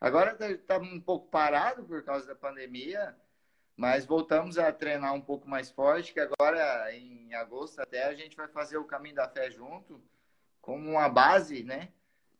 Agora 0.00 0.36
está 0.52 0.78
um 0.78 1.00
pouco 1.00 1.28
parado 1.28 1.84
por 1.84 2.02
causa 2.04 2.26
da 2.26 2.34
pandemia, 2.34 3.16
mas 3.76 4.06
voltamos 4.06 4.58
a 4.58 4.72
treinar 4.72 5.12
um 5.12 5.20
pouco 5.20 5.48
mais 5.48 5.70
forte, 5.70 6.12
que 6.12 6.20
agora 6.20 6.92
em 6.94 7.34
agosto 7.34 7.80
até 7.80 8.04
a 8.04 8.14
gente 8.14 8.36
vai 8.36 8.48
fazer 8.48 8.76
o 8.76 8.84
Caminho 8.84 9.16
da 9.16 9.28
Fé 9.28 9.50
junto, 9.50 10.00
como 10.60 10.90
uma 10.90 11.08
base, 11.08 11.64
né? 11.64 11.88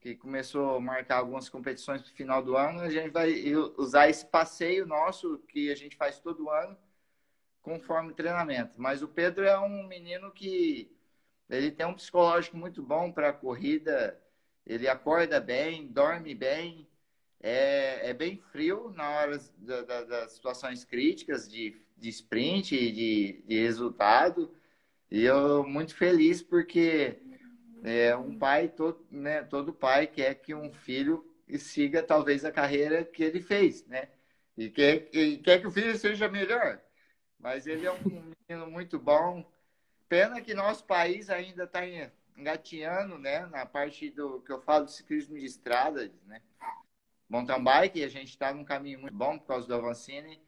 Que 0.00 0.14
começou 0.14 0.76
a 0.76 0.80
marcar 0.80 1.18
algumas 1.18 1.48
competições 1.48 2.02
no 2.02 2.08
final 2.08 2.42
do 2.42 2.56
ano, 2.56 2.80
a 2.80 2.90
gente 2.90 3.10
vai 3.10 3.32
usar 3.76 4.08
esse 4.08 4.24
passeio 4.24 4.86
nosso 4.86 5.38
que 5.48 5.72
a 5.72 5.74
gente 5.74 5.96
faz 5.96 6.20
todo 6.20 6.50
ano 6.50 6.76
conforme 7.62 8.14
treinamento. 8.14 8.80
Mas 8.80 9.02
o 9.02 9.08
Pedro 9.08 9.44
é 9.44 9.58
um 9.58 9.86
menino 9.86 10.30
que 10.30 10.90
ele 11.50 11.70
tem 11.70 11.86
um 11.86 11.94
psicológico 11.94 12.56
muito 12.56 12.82
bom 12.82 13.10
para 13.12 13.30
a 13.30 13.32
corrida. 13.32 14.18
Ele 14.66 14.88
acorda 14.88 15.40
bem, 15.40 15.86
dorme 15.86 16.34
bem, 16.34 16.86
é, 17.40 18.10
é 18.10 18.14
bem 18.14 18.36
frio 18.52 18.92
na 18.94 19.10
hora 19.10 19.40
da, 19.58 19.82
da, 19.82 20.04
das 20.04 20.32
situações 20.32 20.84
críticas 20.84 21.48
de, 21.48 21.76
de 21.96 22.08
sprint, 22.08 22.70
de, 22.70 23.42
de 23.46 23.60
resultado. 23.60 24.54
E 25.10 25.24
eu 25.24 25.64
muito 25.64 25.94
feliz 25.94 26.42
porque 26.42 27.18
é 27.84 28.16
um 28.16 28.38
pai, 28.38 28.68
todo, 28.68 29.06
né, 29.10 29.42
todo 29.42 29.72
pai 29.72 30.06
quer 30.06 30.34
que 30.34 30.54
um 30.54 30.72
filho 30.72 31.24
siga 31.58 32.02
talvez 32.02 32.44
a 32.44 32.52
carreira 32.52 33.04
que 33.04 33.22
ele 33.22 33.40
fez, 33.40 33.86
né? 33.86 34.08
E 34.56 34.70
quer, 34.70 35.08
e 35.12 35.38
quer 35.38 35.60
que 35.60 35.66
o 35.66 35.70
filho 35.70 35.96
seja 35.96 36.28
melhor. 36.28 36.80
Mas 37.38 37.66
ele 37.66 37.86
é 37.86 37.92
um 37.92 37.98
menino 38.48 38.70
muito 38.70 38.98
bom, 38.98 39.48
Pena 40.08 40.40
que 40.40 40.54
nosso 40.54 40.84
país 40.86 41.28
ainda 41.28 41.64
está 41.64 41.82
engateando, 42.34 43.18
né, 43.18 43.44
na 43.46 43.66
parte 43.66 44.08
do 44.10 44.40
que 44.40 44.50
eu 44.50 44.60
falo 44.60 44.86
do 44.86 44.90
ciclismo 44.90 45.38
de 45.38 45.44
estrada, 45.44 46.10
né? 46.24 46.40
Mountain 47.28 47.62
bike, 47.62 48.02
a 48.02 48.08
gente 48.08 48.30
está 48.30 48.54
num 48.54 48.64
caminho 48.64 49.00
muito 49.00 49.14
bom 49.14 49.38
por 49.38 49.46
causa 49.46 49.68
do 49.68 49.74
Avancini. 49.74 50.40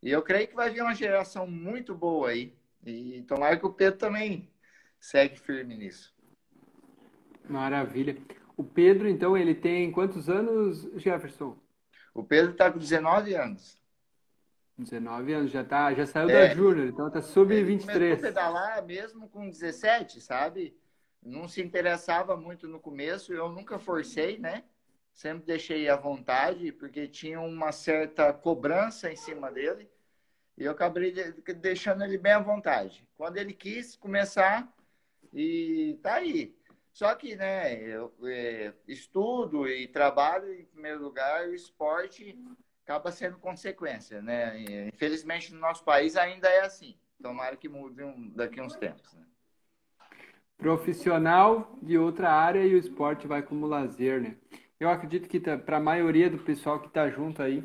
E 0.00 0.10
eu 0.10 0.22
creio 0.22 0.46
que 0.46 0.54
vai 0.54 0.70
vir 0.70 0.80
uma 0.80 0.94
geração 0.94 1.44
muito 1.44 1.92
boa 1.92 2.30
aí. 2.30 2.54
E 2.86 3.22
tomara 3.22 3.58
que 3.58 3.66
o 3.66 3.72
Pedro 3.72 3.98
também 3.98 4.48
segue 5.00 5.36
firme 5.36 5.76
nisso. 5.76 6.14
Maravilha. 7.50 8.16
O 8.56 8.64
Pedro, 8.64 9.08
então, 9.08 9.36
ele 9.36 9.54
tem 9.54 9.90
quantos 9.90 10.28
anos, 10.28 10.82
Jefferson? 10.96 11.56
O 12.14 12.22
Pedro 12.22 12.52
está 12.52 12.70
com 12.70 12.78
19 12.78 13.34
anos. 13.34 13.80
19 14.78 15.32
anos, 15.32 15.50
já, 15.50 15.62
tá, 15.62 15.92
já 15.92 16.06
saiu 16.06 16.30
é, 16.30 16.48
da 16.48 16.54
Júnior, 16.54 16.86
então 16.86 17.10
tá 17.10 17.20
sub-23. 17.20 17.84
Começou 17.84 18.12
a 18.12 18.16
pedalar 18.16 18.86
mesmo 18.86 19.28
com 19.28 19.48
17, 19.48 20.20
sabe? 20.20 20.74
Não 21.22 21.46
se 21.46 21.60
interessava 21.60 22.34
muito 22.36 22.66
no 22.66 22.80
começo, 22.80 23.32
eu 23.32 23.50
nunca 23.50 23.78
forcei, 23.78 24.38
né? 24.38 24.64
sempre 25.12 25.44
deixei 25.44 25.88
à 25.88 25.96
vontade, 25.96 26.72
porque 26.72 27.06
tinha 27.06 27.40
uma 27.40 27.72
certa 27.72 28.32
cobrança 28.32 29.12
em 29.12 29.16
cima 29.16 29.50
dele, 29.50 29.86
e 30.56 30.64
eu 30.64 30.72
acabei 30.72 31.12
deixando 31.56 32.04
ele 32.04 32.18
bem 32.18 32.32
à 32.32 32.38
vontade. 32.38 33.06
Quando 33.16 33.36
ele 33.36 33.52
quis 33.52 33.96
começar, 33.96 34.66
e 35.32 35.98
tá 36.02 36.14
aí. 36.14 36.56
Só 36.92 37.14
que, 37.14 37.36
né, 37.36 37.82
eu 37.82 38.12
é, 38.24 38.72
estudo 38.86 39.66
e 39.68 39.86
trabalho 39.86 40.52
em 40.52 40.64
primeiro 40.64 41.02
lugar, 41.02 41.48
o 41.48 41.54
esporte 41.54 42.36
acaba 42.84 43.12
sendo 43.12 43.38
consequência, 43.38 44.20
né? 44.20 44.58
Infelizmente, 44.92 45.52
no 45.54 45.60
nosso 45.60 45.84
país 45.84 46.16
ainda 46.16 46.48
é 46.48 46.62
assim. 46.62 46.96
Tomara 47.22 47.56
que 47.56 47.68
mude 47.68 48.02
um, 48.02 48.30
daqui 48.30 48.60
uns 48.60 48.74
tempos. 48.74 49.14
Né? 49.14 49.22
Profissional 50.58 51.78
de 51.80 51.96
outra 51.96 52.32
área 52.32 52.64
e 52.64 52.74
o 52.74 52.78
esporte 52.78 53.26
vai 53.26 53.42
como 53.42 53.66
lazer, 53.66 54.20
né? 54.20 54.36
Eu 54.78 54.88
acredito 54.88 55.28
que 55.28 55.38
tá, 55.38 55.56
para 55.56 55.76
a 55.76 55.80
maioria 55.80 56.28
do 56.28 56.38
pessoal 56.38 56.80
que 56.80 56.88
está 56.88 57.08
junto 57.08 57.42
aí 57.42 57.62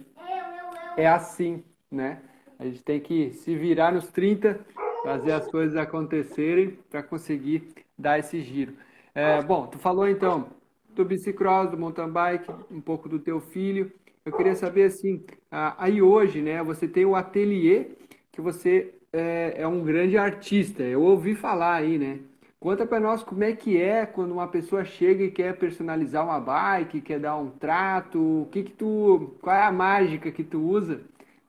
é 0.97 1.07
assim, 1.07 1.63
né? 1.89 2.21
A 2.59 2.65
gente 2.65 2.83
tem 2.83 2.99
que 2.99 3.31
se 3.31 3.55
virar 3.55 3.91
nos 3.91 4.11
30, 4.11 4.59
fazer 5.03 5.31
as 5.31 5.49
coisas 5.49 5.75
acontecerem 5.75 6.77
para 6.89 7.03
conseguir 7.03 7.73
dar 7.97 8.19
esse 8.19 8.41
giro. 8.41 8.75
É, 9.15 9.41
bom, 9.41 9.65
tu 9.67 9.79
falou 9.79 10.07
então 10.07 10.49
do 10.89 11.05
bicicross, 11.05 11.71
do 11.71 11.77
mountain 11.77 12.09
bike, 12.09 12.51
um 12.69 12.81
pouco 12.81 13.07
do 13.09 13.17
teu 13.19 13.39
filho. 13.39 13.91
Eu 14.25 14.33
queria 14.33 14.55
saber 14.55 14.83
assim, 14.83 15.23
aí 15.51 16.01
hoje, 16.01 16.41
né? 16.41 16.61
Você 16.63 16.87
tem 16.87 17.05
o 17.05 17.15
ateliê 17.15 17.91
que 18.31 18.41
você 18.41 18.93
é, 19.13 19.53
é 19.57 19.67
um 19.67 19.83
grande 19.83 20.17
artista. 20.17 20.83
Eu 20.83 21.01
ouvi 21.01 21.35
falar 21.35 21.75
aí, 21.75 21.97
né? 21.97 22.19
Conta 22.59 22.85
para 22.85 22.99
nós 22.99 23.23
como 23.23 23.43
é 23.43 23.53
que 23.53 23.79
é 23.79 24.05
quando 24.05 24.31
uma 24.31 24.47
pessoa 24.47 24.83
chega 24.83 25.23
e 25.23 25.31
quer 25.31 25.57
personalizar 25.57 26.25
uma 26.25 26.39
bike, 26.39 27.01
quer 27.01 27.19
dar 27.19 27.37
um 27.37 27.51
trato, 27.51 28.19
o 28.19 28.49
que 28.51 28.63
que 28.63 28.71
tu, 28.71 29.37
qual 29.41 29.55
é 29.55 29.63
a 29.63 29.71
mágica 29.71 30.31
que 30.31 30.43
tu 30.43 30.59
usa 30.61 31.01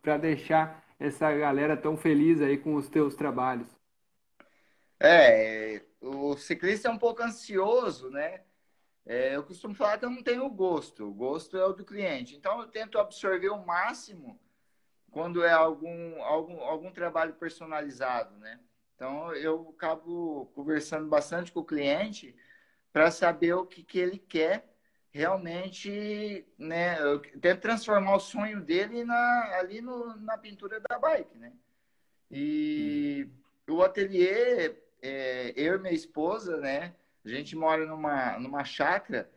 para 0.02 0.18
deixar 0.18 0.84
essa 1.00 1.32
galera 1.34 1.76
tão 1.76 1.96
feliz 1.96 2.40
aí 2.42 2.58
com 2.58 2.74
os 2.74 2.88
teus 2.88 3.14
trabalhos? 3.14 3.66
É, 5.00 5.85
o 6.00 6.36
ciclista 6.36 6.88
é 6.88 6.90
um 6.90 6.98
pouco 6.98 7.22
ansioso, 7.22 8.10
né? 8.10 8.42
É, 9.04 9.36
eu 9.36 9.44
costumo 9.44 9.74
falar 9.74 9.98
que 9.98 10.04
eu 10.04 10.10
não 10.10 10.22
tenho 10.22 10.48
gosto, 10.50 11.06
o 11.06 11.14
gosto 11.14 11.56
é 11.56 11.64
o 11.64 11.72
do 11.72 11.84
cliente. 11.84 12.34
Então 12.34 12.60
eu 12.60 12.66
tento 12.66 12.98
absorver 12.98 13.50
o 13.50 13.64
máximo 13.64 14.40
quando 15.10 15.44
é 15.44 15.52
algum, 15.52 16.22
algum, 16.22 16.60
algum 16.60 16.92
trabalho 16.92 17.34
personalizado, 17.34 18.36
né? 18.38 18.60
Então 18.94 19.32
eu 19.34 19.72
acabo 19.76 20.46
conversando 20.54 21.06
bastante 21.08 21.52
com 21.52 21.60
o 21.60 21.64
cliente 21.64 22.34
para 22.92 23.10
saber 23.10 23.54
o 23.54 23.66
que, 23.66 23.84
que 23.84 23.98
ele 23.98 24.18
quer 24.18 24.74
realmente, 25.10 26.46
né? 26.58 27.00
Eu 27.00 27.20
tento 27.40 27.60
transformar 27.60 28.16
o 28.16 28.20
sonho 28.20 28.60
dele 28.60 29.04
na, 29.04 29.56
ali 29.58 29.80
no, 29.80 30.16
na 30.16 30.36
pintura 30.36 30.80
da 30.80 30.98
bike, 30.98 31.38
né? 31.38 31.52
E 32.30 33.28
o 33.68 33.82
ateliê 33.82 34.76
é, 35.06 35.52
eu 35.56 35.76
e 35.76 35.78
minha 35.78 35.94
esposa, 35.94 36.58
né? 36.58 36.94
A 37.24 37.28
gente 37.28 37.56
mora 37.56 37.86
numa, 37.86 38.38
numa 38.38 38.64
chácara, 38.64 39.30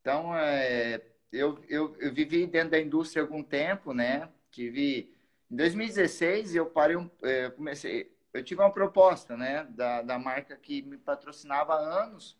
então 0.00 0.36
é, 0.36 1.00
eu, 1.32 1.58
eu, 1.68 1.96
eu 1.98 2.12
vivi 2.12 2.46
dentro 2.46 2.70
da 2.70 2.80
indústria 2.80 3.22
algum 3.22 3.42
tempo, 3.42 3.92
né? 3.92 4.28
Tive 4.50 5.12
em 5.50 5.56
2016 5.56 6.54
eu 6.54 6.66
parei, 6.66 6.96
um, 6.96 7.10
é, 7.22 7.50
comecei, 7.50 8.12
eu 8.32 8.42
tive 8.42 8.60
uma 8.60 8.72
proposta, 8.72 9.36
né, 9.36 9.64
da, 9.70 10.02
da 10.02 10.18
marca 10.18 10.56
que 10.56 10.82
me 10.82 10.96
patrocinava 10.96 11.74
há 11.74 12.04
anos 12.04 12.36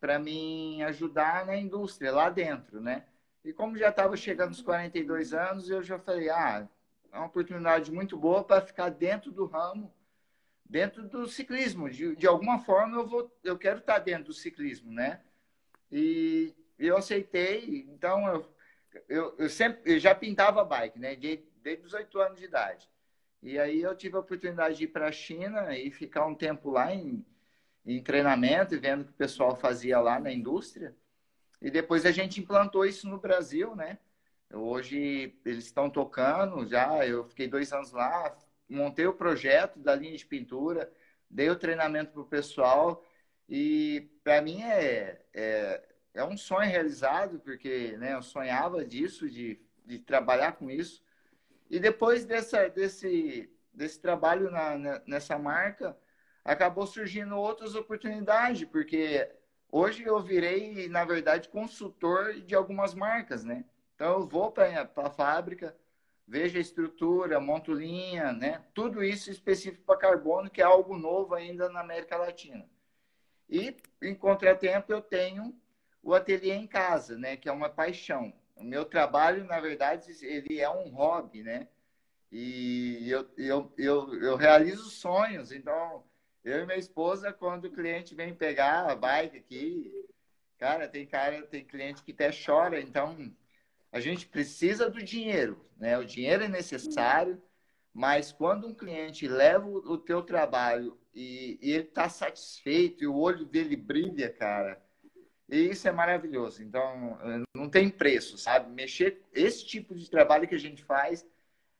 para 0.00 0.18
me 0.18 0.82
ajudar 0.84 1.46
na 1.46 1.56
indústria 1.56 2.12
lá 2.12 2.28
dentro, 2.28 2.80
né? 2.80 3.04
E 3.44 3.52
como 3.52 3.76
já 3.76 3.88
estava 3.88 4.16
chegando 4.16 4.48
aos 4.48 4.62
42 4.62 5.32
anos, 5.32 5.70
eu 5.70 5.82
já 5.82 5.98
falei, 5.98 6.30
ah, 6.30 6.68
é 7.12 7.16
uma 7.16 7.26
oportunidade 7.26 7.90
muito 7.92 8.16
boa 8.16 8.42
para 8.42 8.60
ficar 8.60 8.90
dentro 8.90 9.30
do 9.30 9.46
ramo 9.46 9.92
dentro 10.64 11.06
do 11.08 11.26
ciclismo. 11.28 11.88
De, 11.90 12.16
de 12.16 12.26
alguma 12.26 12.58
forma, 12.58 12.96
eu, 12.96 13.06
vou, 13.06 13.30
eu 13.42 13.58
quero 13.58 13.78
estar 13.78 13.98
dentro 13.98 14.24
do 14.24 14.32
ciclismo, 14.32 14.92
né? 14.92 15.20
E 15.90 16.54
eu 16.78 16.96
aceitei, 16.96 17.86
então 17.88 18.26
eu, 18.26 18.54
eu, 19.08 19.34
eu 19.38 19.48
sempre 19.48 19.94
eu 19.94 19.98
já 19.98 20.14
pintava 20.14 20.64
bike, 20.64 20.98
né? 20.98 21.14
Desde, 21.14 21.44
desde 21.62 21.86
os 21.86 21.92
oito 21.92 22.18
anos 22.18 22.38
de 22.38 22.44
idade. 22.44 22.88
E 23.42 23.58
aí 23.58 23.82
eu 23.82 23.94
tive 23.94 24.16
a 24.16 24.20
oportunidade 24.20 24.78
de 24.78 24.84
ir 24.84 24.88
para 24.88 25.08
a 25.08 25.12
China 25.12 25.76
e 25.76 25.90
ficar 25.90 26.26
um 26.26 26.34
tempo 26.34 26.70
lá 26.70 26.94
em, 26.94 27.24
em 27.84 28.02
treinamento 28.02 28.74
e 28.74 28.78
vendo 28.78 29.02
o 29.02 29.04
que 29.04 29.12
o 29.12 29.16
pessoal 29.16 29.54
fazia 29.54 30.00
lá 30.00 30.18
na 30.18 30.32
indústria. 30.32 30.96
E 31.60 31.70
depois 31.70 32.06
a 32.06 32.10
gente 32.10 32.40
implantou 32.40 32.84
isso 32.84 33.08
no 33.08 33.18
Brasil, 33.18 33.76
né? 33.76 33.98
Hoje 34.52 35.34
eles 35.44 35.64
estão 35.64 35.90
tocando 35.90 36.66
já. 36.66 37.06
Eu 37.06 37.24
fiquei 37.24 37.48
dois 37.48 37.72
anos 37.72 37.92
lá, 37.92 38.36
montei 38.68 39.06
o 39.06 39.14
projeto 39.14 39.78
da 39.78 39.94
linha 39.94 40.16
de 40.16 40.26
pintura, 40.26 40.90
dei 41.28 41.50
o 41.50 41.56
treinamento 41.56 42.12
para 42.12 42.22
o 42.22 42.26
pessoal 42.26 43.04
e 43.48 44.10
para 44.22 44.40
mim 44.40 44.62
é, 44.62 45.20
é, 45.32 45.82
é, 46.14 46.24
um 46.24 46.36
sonho 46.36 46.70
realizado, 46.70 47.38
porque 47.40 47.96
né, 47.98 48.14
eu 48.14 48.22
sonhava 48.22 48.84
disso, 48.84 49.28
de, 49.28 49.60
de 49.84 49.98
trabalhar 49.98 50.52
com 50.52 50.70
isso. 50.70 51.02
E 51.70 51.78
depois 51.78 52.24
dessa, 52.24 52.68
desse, 52.68 53.50
desse 53.72 54.00
trabalho 54.00 54.50
na, 54.50 55.02
nessa 55.06 55.38
marca, 55.38 55.96
acabou 56.44 56.86
surgindo 56.86 57.36
outras 57.36 57.74
oportunidades, 57.74 58.64
porque 58.64 59.30
hoje 59.70 60.04
eu 60.04 60.20
virei, 60.20 60.88
na 60.88 61.04
verdade, 61.04 61.48
consultor 61.48 62.34
de 62.34 62.54
algumas 62.54 62.94
marcas, 62.94 63.44
né? 63.44 63.64
Então 63.94 64.20
eu 64.20 64.26
vou 64.26 64.50
para 64.50 64.90
a 64.96 65.10
fábrica, 65.10 65.76
veja 66.26 66.58
a 66.58 66.60
estrutura, 66.60 67.40
monto 67.40 67.72
linha, 67.72 68.32
né? 68.32 68.64
Tudo 68.74 69.02
isso 69.02 69.30
específico 69.30 69.84
para 69.84 69.98
carbono, 69.98 70.50
que 70.50 70.60
é 70.60 70.64
algo 70.64 70.96
novo 70.96 71.34
ainda 71.34 71.68
na 71.68 71.80
América 71.80 72.16
Latina. 72.16 72.68
E, 73.48 73.76
em 74.02 74.14
contratempo, 74.14 74.92
eu 74.92 75.02
tenho 75.02 75.54
o 76.02 76.14
ateliê 76.14 76.54
em 76.54 76.66
casa, 76.66 77.18
né? 77.18 77.36
Que 77.36 77.48
é 77.48 77.52
uma 77.52 77.68
paixão. 77.68 78.32
O 78.56 78.64
meu 78.64 78.84
trabalho, 78.84 79.44
na 79.44 79.60
verdade, 79.60 80.12
ele 80.24 80.60
é 80.60 80.70
um 80.70 80.88
hobby, 80.90 81.42
né? 81.42 81.68
E 82.30 83.08
eu, 83.08 83.30
eu, 83.36 83.72
eu, 83.76 84.14
eu 84.22 84.36
realizo 84.36 84.90
sonhos. 84.90 85.52
Então, 85.52 86.04
eu 86.44 86.62
e 86.62 86.66
minha 86.66 86.78
esposa, 86.78 87.32
quando 87.32 87.66
o 87.66 87.72
cliente 87.72 88.14
vem 88.14 88.34
pegar 88.34 88.90
a 88.90 88.96
bike 88.96 89.38
aqui, 89.38 90.08
cara, 90.58 90.88
tem 90.88 91.06
cara, 91.06 91.42
tem 91.46 91.64
cliente 91.64 92.02
que 92.02 92.12
até 92.12 92.30
chora. 92.32 92.80
Então, 92.80 93.32
a 93.94 94.00
gente 94.00 94.26
precisa 94.26 94.90
do 94.90 95.00
dinheiro, 95.00 95.64
né? 95.76 95.96
O 95.96 96.04
dinheiro 96.04 96.42
é 96.42 96.48
necessário, 96.48 97.40
mas 97.92 98.32
quando 98.32 98.66
um 98.66 98.74
cliente 98.74 99.28
leva 99.28 99.68
o 99.68 99.96
teu 99.96 100.20
trabalho 100.20 100.98
e, 101.14 101.56
e 101.62 101.70
ele 101.70 101.84
está 101.84 102.08
satisfeito 102.08 103.04
e 103.04 103.06
o 103.06 103.14
olho 103.14 103.44
dele 103.44 103.76
brilha, 103.76 104.28
cara, 104.32 104.82
isso 105.48 105.86
é 105.86 105.92
maravilhoso. 105.92 106.60
Então, 106.60 107.16
não 107.54 107.70
tem 107.70 107.88
preço, 107.88 108.36
sabe? 108.36 108.68
Mexer 108.68 109.22
esse 109.32 109.64
tipo 109.64 109.94
de 109.94 110.10
trabalho 110.10 110.48
que 110.48 110.56
a 110.56 110.60
gente 110.60 110.82
faz 110.82 111.24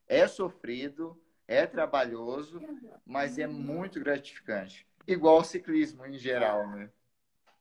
é 0.07 0.29
sofrido, 0.29 1.21
é 1.49 1.67
trabalhoso, 1.67 2.63
mas 3.05 3.41
é 3.41 3.49
muito 3.49 3.99
gratificante. 3.99 4.87
Igual 5.05 5.39
o 5.39 5.45
ciclismo 5.45 6.07
em 6.07 6.17
geral, 6.17 6.65
né? 6.69 6.89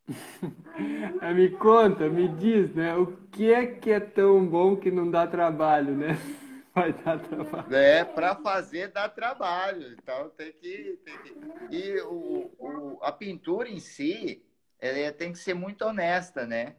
me 1.35 1.49
conta, 1.51 2.09
me 2.09 2.27
diz, 2.27 2.73
né? 2.73 2.95
O 2.95 3.07
que 3.31 3.51
é 3.51 3.65
que 3.65 3.91
é 3.91 3.99
tão 3.99 4.45
bom 4.45 4.75
que 4.75 4.91
não 4.91 5.09
dá 5.09 5.25
trabalho, 5.25 5.95
né? 5.95 6.17
Vai 6.75 6.91
dar 6.91 7.19
trabalho. 7.19 7.75
É, 7.75 8.03
para 8.03 8.35
fazer 8.35 8.89
dá 8.89 9.07
trabalho. 9.07 9.93
Então 9.93 10.29
tem 10.31 10.51
que. 10.53 10.99
Tem 11.05 11.17
que... 11.19 11.75
E 11.75 12.01
o, 12.01 12.51
o, 12.57 12.99
a 13.01 13.11
pintura 13.11 13.69
em 13.69 13.79
si, 13.79 14.43
ela 14.79 15.11
tem 15.13 15.31
que 15.31 15.37
ser 15.37 15.53
muito 15.53 15.83
honesta, 15.85 16.45
né? 16.45 16.75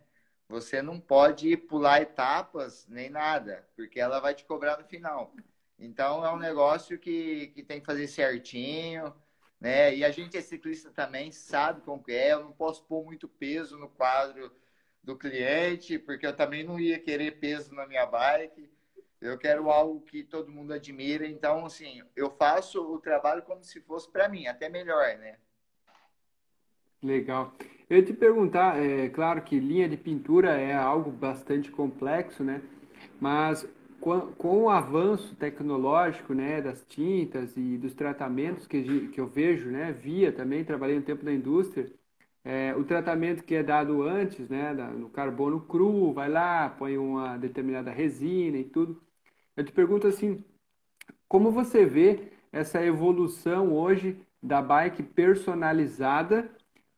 Você 0.49 0.83
não 0.83 1.01
pode 1.01 1.57
pular 1.57 2.03
etapas 2.03 2.87
nem 2.89 3.09
nada, 3.09 3.67
porque 3.75 3.99
ela 3.99 4.21
vai 4.21 4.35
te 4.35 4.45
cobrar 4.45 4.79
no 4.79 4.85
final. 4.85 5.33
Então 5.79 6.25
é 6.25 6.31
um 6.33 6.39
negócio 6.39 6.99
que, 6.99 7.49
que 7.49 7.63
tem 7.63 7.81
que 7.81 7.87
fazer 7.87 8.07
certinho 8.07 9.15
né? 9.65 9.97
E 9.97 10.05
a 10.05 10.11
gente 10.11 10.37
é 10.37 10.43
ciclista 10.43 10.91
também, 10.91 11.33
sabe 11.33 11.81
como 11.81 12.05
é. 12.09 12.35
Eu 12.35 12.41
não 12.45 12.53
posso 12.53 12.85
pôr 12.85 13.03
muito 13.03 13.27
peso 13.27 13.79
no 13.79 13.89
quadro 13.89 14.53
do 15.03 15.17
cliente, 15.17 15.99
porque 15.99 16.27
eu 16.27 16.37
também 16.37 16.63
não 16.63 16.79
ia 16.79 16.99
querer 16.99 17.41
peso 17.41 17.75
na 17.75 17.87
minha 17.87 18.05
bike. 18.05 18.71
Eu 19.23 19.39
quero 19.39 19.71
algo 19.71 20.03
que 20.03 20.23
todo 20.23 20.53
mundo 20.53 20.75
admira. 20.75 21.27
Então, 21.27 21.65
assim, 21.65 22.03
eu 22.15 22.31
faço 22.33 22.79
o 22.83 23.01
trabalho 23.01 23.41
como 23.41 23.65
se 23.65 23.81
fosse 23.81 24.07
para 24.13 24.29
mim, 24.29 24.47
até 24.47 24.69
melhor, 24.69 25.17
né? 25.17 25.39
Legal. 27.03 27.55
Eu 27.89 27.97
ia 27.97 28.05
te 28.05 28.13
perguntar, 28.13 28.79
é 28.79 29.09
claro 29.09 29.41
que 29.41 29.59
linha 29.59 29.89
de 29.89 29.97
pintura 29.97 30.61
é 30.61 30.75
algo 30.75 31.11
bastante 31.11 31.71
complexo, 31.71 32.45
né? 32.45 32.61
Mas 33.19 33.67
com, 34.37 34.65
o 34.65 34.69
avanço 34.69 35.35
tecnológico 35.37 36.35
né, 36.35 36.61
das 36.61 36.85
tintas 36.85 37.57
e 37.57 37.79
dos 37.79 37.95
tratamentos 37.95 38.67
que, 38.67 39.09
que 39.09 39.19
eu 39.19 39.27
vejo, 39.27 39.71
né, 39.71 39.93
via 39.93 40.31
também, 40.31 40.63
trabalhei 40.63 40.99
um 40.99 41.03
tempo 41.03 41.25
na 41.25 41.33
indústria, 41.33 41.91
é, 42.45 42.75
o 42.77 42.85
tratamento 42.85 43.43
que 43.43 43.55
é 43.55 43.63
dado 43.63 44.03
antes, 44.03 44.49
né, 44.51 44.75
no 44.75 45.09
carbono 45.09 45.61
cru, 45.61 46.13
vai 46.13 46.29
lá, 46.29 46.69
põe 46.69 46.99
uma 46.99 47.39
determinada 47.39 47.91
resina 47.91 48.59
e 48.59 48.65
tudo. 48.65 49.03
Eu 49.57 49.65
te 49.65 49.73
pergunto 49.73 50.07
assim, 50.07 50.45
como 51.27 51.51
você 51.51 51.87
vê 51.87 52.33
essa 52.53 52.85
evolução 52.85 53.73
hoje 53.73 54.19
da 54.43 54.61
bike 54.61 55.03
personalizada 55.03 56.51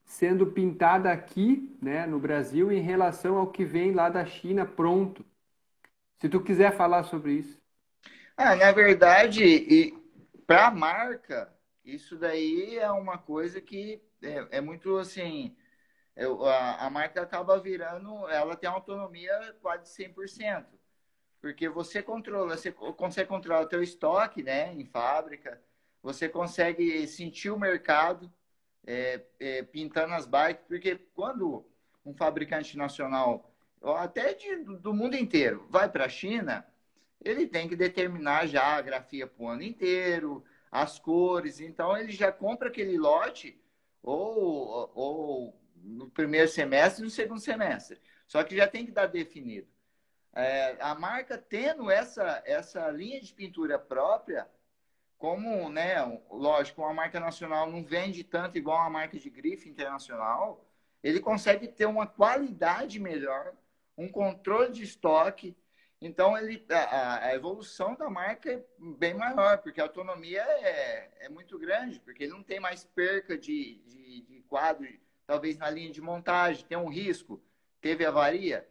sendo 0.05 0.47
pintada 0.49 1.12
aqui, 1.12 1.77
né, 1.81 2.07
no 2.07 2.19
Brasil, 2.19 2.73
em 2.73 2.81
relação 2.81 3.37
ao 3.37 3.49
que 3.49 3.64
vem 3.64 3.92
lá 3.92 4.09
da 4.09 4.25
China 4.27 4.66
pronto? 4.66 5.25
Se 6.19 6.29
tu 6.29 6.43
quiser 6.43 6.77
falar 6.77 7.05
sobre 7.05 7.33
isso. 7.33 7.61
Ah, 8.37 8.57
na 8.57 8.73
verdade, 8.73 9.95
para 10.47 10.67
a 10.67 10.71
marca, 10.71 11.53
isso 11.85 12.17
daí 12.17 12.79
é 12.79 12.91
uma 12.91 13.19
coisa 13.19 13.61
que 13.61 14.03
é, 14.23 14.59
é 14.59 14.61
muito 14.61 14.97
assim. 14.99 15.57
Eu, 16.15 16.45
a, 16.47 16.87
a 16.87 16.91
marca 16.91 17.23
acaba 17.23 17.59
virando, 17.61 18.29
ela 18.29 18.57
tem 18.57 18.69
autonomia 18.69 19.55
quase 19.61 19.91
100%. 19.91 20.67
Porque 21.41 21.69
você 21.69 22.03
controla, 22.03 22.57
você 22.57 22.73
consegue 22.73 23.29
controlar 23.29 23.63
o 23.63 23.69
teu 23.69 23.83
estoque, 23.83 24.43
né, 24.43 24.73
em 24.75 24.85
fábrica, 24.85 25.63
você 26.03 26.29
consegue 26.29 27.07
sentir 27.07 27.51
o 27.51 27.59
mercado 27.59 28.33
é, 28.87 29.23
é, 29.39 29.63
pintando 29.63 30.15
as 30.15 30.27
bikes, 30.27 30.65
porque 30.67 30.97
quando 31.15 31.67
um 32.05 32.15
fabricante 32.15 32.77
nacional, 32.77 33.53
até 33.94 34.35
de, 34.35 34.57
do 34.64 34.94
mundo 34.94 35.16
inteiro, 35.16 35.66
vai 35.68 35.88
para 35.88 36.07
a 36.07 36.09
China, 36.09 36.66
ele 37.22 37.46
tem 37.46 37.68
que 37.68 37.77
determinar 37.77 38.46
já 38.46 38.77
a 38.77 38.83
grafia 38.83 39.27
para 39.27 39.44
o 39.44 39.49
ano 39.49 39.62
inteiro, 39.62 40.44
as 40.70 40.99
cores, 40.99 41.61
então 41.61 41.96
ele 41.96 42.12
já 42.12 42.33
compra 42.33 42.68
aquele 42.68 42.99
lote 42.99 43.61
ou, 44.03 44.90
ou 44.94 45.61
no 45.77 46.09
primeiro 46.11 46.49
semestre 46.49 47.03
e 47.03 47.05
no 47.05 47.11
segundo 47.11 47.40
semestre. 47.40 48.01
Só 48.27 48.42
que 48.42 48.57
já 48.57 48.66
tem 48.66 48.85
que 48.85 48.92
dar 48.92 49.07
definido. 49.07 49.68
É, 50.35 50.77
a 50.81 50.94
marca 50.94 51.38
tendo 51.38 51.90
essa, 51.90 52.42
essa 52.44 52.90
linha 52.90 53.20
de 53.20 53.33
pintura 53.33 53.79
própria, 53.79 54.46
como, 55.16 55.70
né, 55.70 55.96
lógico, 56.31 56.83
uma 56.83 56.92
marca 56.92 57.18
nacional 57.18 57.70
não 57.70 57.83
vende 57.83 58.22
tanto 58.22 58.59
igual 58.59 58.79
uma 58.79 58.90
marca 58.90 59.18
de 59.18 59.31
grife 59.31 59.68
internacional, 59.68 60.64
ele 61.03 61.20
consegue 61.20 61.68
ter 61.68 61.87
uma 61.87 62.07
qualidade 62.07 62.99
melhor, 63.01 63.55
um 63.97 64.09
controle 64.09 64.73
de 64.73 64.83
estoque. 64.83 65.57
Então, 66.01 66.37
ele, 66.37 66.65
a, 66.71 67.27
a 67.27 67.35
evolução 67.35 67.95
da 67.95 68.11
marca 68.11 68.53
é 68.53 68.63
bem 68.79 69.15
maior, 69.15 69.59
porque 69.59 69.81
a 69.81 69.85
autonomia 69.85 70.43
é, 70.43 71.27
é 71.27 71.29
muito 71.29 71.59
grande, 71.59 72.01
porque 72.01 72.25
ele 72.25 72.33
não 72.33 72.43
tem 72.43 72.61
mais 72.61 72.85
perca 72.85 73.37
de, 73.39 73.83
de, 73.87 74.21
de 74.23 74.43
quadro, 74.43 74.87
talvez 75.27 75.57
na 75.57 75.71
linha 75.71 75.91
de 75.91 76.01
montagem, 76.01 76.67
tem 76.67 76.77
um 76.77 76.89
risco, 76.89 77.43
teve 77.81 78.05
avaria 78.05 78.69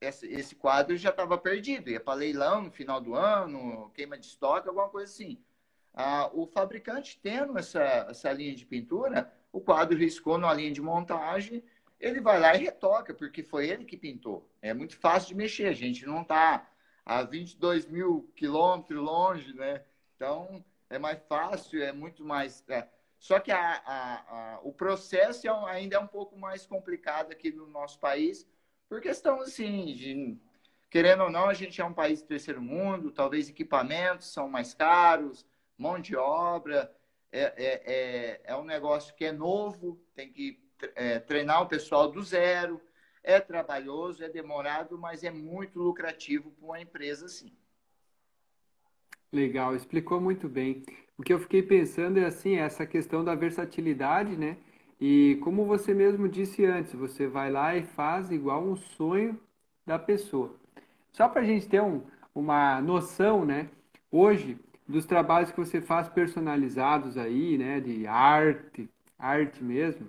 esse, 0.00 0.26
esse 0.26 0.54
quadro 0.54 0.96
já 0.96 1.10
estava 1.10 1.36
perdido, 1.36 1.90
ia 1.90 2.00
para 2.00 2.14
leilão 2.14 2.62
no 2.62 2.70
final 2.70 3.00
do 3.00 3.14
ano, 3.14 3.90
queima 3.94 4.16
de 4.16 4.26
estoque, 4.26 4.68
alguma 4.68 4.88
coisa 4.88 5.12
assim. 5.12 5.38
Ah, 5.92 6.30
o 6.32 6.46
fabricante 6.46 7.18
tendo 7.20 7.58
essa, 7.58 8.06
essa 8.08 8.32
linha 8.32 8.54
de 8.54 8.64
pintura, 8.64 9.32
o 9.50 9.60
quadro 9.60 9.98
riscou 9.98 10.38
na 10.38 10.52
linha 10.52 10.70
de 10.70 10.80
montagem, 10.80 11.64
ele 12.00 12.20
vai 12.20 12.38
lá 12.38 12.54
e 12.54 12.64
retoca, 12.64 13.12
porque 13.12 13.42
foi 13.42 13.68
ele 13.68 13.84
que 13.84 13.96
pintou. 13.96 14.48
É 14.62 14.72
muito 14.72 14.96
fácil 14.96 15.28
de 15.28 15.34
mexer, 15.34 15.66
a 15.66 15.72
gente 15.72 16.06
não 16.06 16.22
está 16.22 16.70
a 17.04 17.22
22 17.22 17.86
mil 17.86 18.30
quilômetros 18.36 19.00
longe, 19.00 19.52
né? 19.54 19.84
Então, 20.14 20.64
é 20.90 20.98
mais 20.98 21.20
fácil, 21.28 21.82
é 21.82 21.92
muito 21.92 22.24
mais... 22.24 22.64
É. 22.68 22.88
Só 23.18 23.40
que 23.40 23.50
a, 23.50 23.82
a, 23.84 24.54
a, 24.54 24.60
o 24.62 24.72
processo 24.72 25.48
é 25.48 25.70
ainda 25.70 25.96
é 25.96 25.98
um 25.98 26.06
pouco 26.06 26.38
mais 26.38 26.66
complicado 26.66 27.32
aqui 27.32 27.50
no 27.50 27.66
nosso 27.66 27.98
país, 27.98 28.46
por 28.88 29.00
questão, 29.00 29.40
assim, 29.40 29.86
de, 29.92 30.38
querendo 30.88 31.24
ou 31.24 31.30
não, 31.30 31.48
a 31.48 31.54
gente 31.54 31.80
é 31.80 31.84
um 31.84 31.92
país 31.92 32.22
do 32.22 32.28
terceiro 32.28 32.62
mundo, 32.62 33.10
talvez 33.10 33.48
equipamentos 33.48 34.32
são 34.32 34.48
mais 34.48 34.72
caros, 34.72 35.44
mão 35.76 35.98
de 35.98 36.16
obra, 36.16 36.94
é, 37.32 37.40
é, 37.40 37.82
é, 37.86 38.40
é 38.44 38.56
um 38.56 38.64
negócio 38.64 39.14
que 39.14 39.24
é 39.24 39.32
novo, 39.32 40.00
tem 40.14 40.32
que 40.32 40.67
é, 40.94 41.18
treinar 41.18 41.62
o 41.62 41.68
pessoal 41.68 42.10
do 42.10 42.22
zero, 42.22 42.80
é 43.22 43.40
trabalhoso, 43.40 44.24
é 44.24 44.28
demorado, 44.28 44.98
mas 44.98 45.22
é 45.24 45.30
muito 45.30 45.78
lucrativo 45.78 46.50
para 46.52 46.64
uma 46.64 46.80
empresa 46.80 47.26
assim. 47.26 47.52
Legal, 49.30 49.76
explicou 49.76 50.20
muito 50.20 50.48
bem. 50.48 50.82
O 51.18 51.22
que 51.22 51.32
eu 51.32 51.38
fiquei 51.38 51.62
pensando 51.62 52.18
é 52.18 52.24
assim, 52.24 52.56
essa 52.56 52.86
questão 52.86 53.22
da 53.22 53.34
versatilidade, 53.34 54.36
né? 54.36 54.56
E 55.00 55.38
como 55.42 55.66
você 55.66 55.92
mesmo 55.92 56.28
disse 56.28 56.64
antes, 56.64 56.92
você 56.94 57.26
vai 57.26 57.50
lá 57.50 57.76
e 57.76 57.82
faz 57.82 58.30
igual 58.30 58.62
um 58.64 58.74
sonho 58.74 59.38
da 59.86 59.98
pessoa. 59.98 60.54
Só 61.12 61.28
para 61.28 61.42
a 61.42 61.44
gente 61.44 61.68
ter 61.68 61.82
um, 61.82 62.02
uma 62.34 62.80
noção, 62.80 63.44
né? 63.44 63.68
Hoje, 64.10 64.58
dos 64.86 65.04
trabalhos 65.04 65.50
que 65.50 65.58
você 65.58 65.80
faz 65.80 66.08
personalizados 66.08 67.18
aí, 67.18 67.58
né? 67.58 67.80
De 67.80 68.06
arte, 68.06 68.88
arte 69.18 69.62
mesmo. 69.62 70.08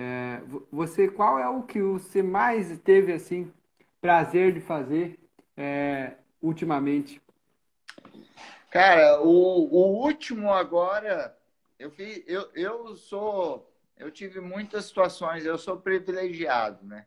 É, 0.00 0.40
você, 0.70 1.08
qual 1.08 1.38
é 1.38 1.48
o 1.48 1.64
que 1.64 1.82
você 1.82 2.22
mais 2.22 2.78
teve, 2.78 3.12
assim, 3.12 3.52
prazer 4.00 4.52
de 4.52 4.60
fazer 4.60 5.18
é, 5.56 6.12
ultimamente? 6.40 7.20
Cara, 8.70 9.20
o, 9.20 9.28
o 9.28 10.04
último 10.04 10.52
agora, 10.52 11.36
eu, 11.78 11.90
fiz, 11.90 12.22
eu, 12.28 12.48
eu 12.54 12.96
sou 12.96 13.68
eu 13.98 14.10
tive 14.10 14.40
muitas 14.40 14.84
situações, 14.84 15.44
eu 15.44 15.58
sou 15.58 15.76
privilegiado, 15.76 16.86
né? 16.86 17.06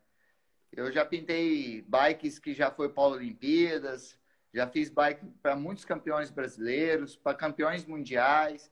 Eu 0.70 0.92
já 0.92 1.04
pintei 1.04 1.82
bikes 1.82 2.38
que 2.38 2.52
já 2.52 2.70
foi 2.70 2.88
para 2.88 3.02
Olimpíadas, 3.04 4.18
já 4.52 4.66
fiz 4.66 4.90
bike 4.90 5.24
para 5.42 5.56
muitos 5.56 5.84
campeões 5.84 6.30
brasileiros, 6.30 7.16
para 7.16 7.36
campeões 7.36 7.84
mundiais. 7.84 8.70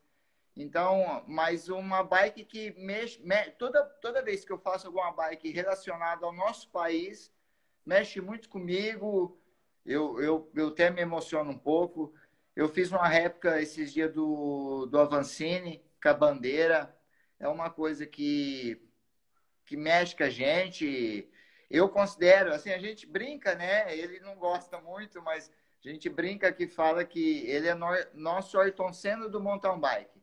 Então, 0.56 1.24
mas 1.26 1.68
uma 1.68 2.02
bike 2.02 2.44
que 2.44 2.72
mexe, 2.72 3.20
me, 3.22 3.50
toda, 3.52 3.82
toda 4.02 4.22
vez 4.22 4.44
que 4.44 4.52
eu 4.52 4.58
faço 4.58 4.86
alguma 4.86 5.12
bike 5.12 5.50
relacionada 5.50 6.26
ao 6.26 6.32
nosso 6.32 6.68
país, 6.70 7.32
mexe 7.86 8.20
muito 8.20 8.48
comigo. 8.48 9.40
Eu, 9.86 10.20
eu, 10.20 10.50
eu 10.54 10.68
até 10.68 10.90
me 10.90 11.00
emociono 11.00 11.50
um 11.50 11.58
pouco. 11.58 12.12
Eu 12.54 12.68
fiz 12.68 12.90
uma 12.90 13.08
réplica 13.08 13.60
esses 13.60 13.92
dias 13.92 14.12
do, 14.12 14.86
do 14.86 14.98
Avancini, 14.98 15.82
com 16.02 16.08
a 16.08 16.14
bandeira 16.14 16.94
é 17.40 17.48
uma 17.48 17.70
coisa 17.70 18.06
que, 18.06 18.80
que 19.64 19.76
mexe 19.76 20.14
com 20.14 20.24
a 20.24 20.30
gente. 20.30 21.26
Eu 21.70 21.88
considero, 21.88 22.52
assim, 22.52 22.70
a 22.70 22.78
gente 22.78 23.06
brinca, 23.06 23.54
né? 23.54 23.96
Ele 23.96 24.20
não 24.20 24.36
gosta 24.36 24.78
muito, 24.80 25.22
mas 25.22 25.50
a 25.82 25.88
gente 25.88 26.08
brinca 26.10 26.52
que 26.52 26.68
fala 26.68 27.04
que 27.04 27.46
ele 27.46 27.66
é 27.66 27.74
no, 27.74 27.88
nosso 28.12 28.60
Ayrton 28.60 28.92
Senna 28.92 29.28
do 29.28 29.40
mountain 29.40 29.80
bike. 29.80 30.19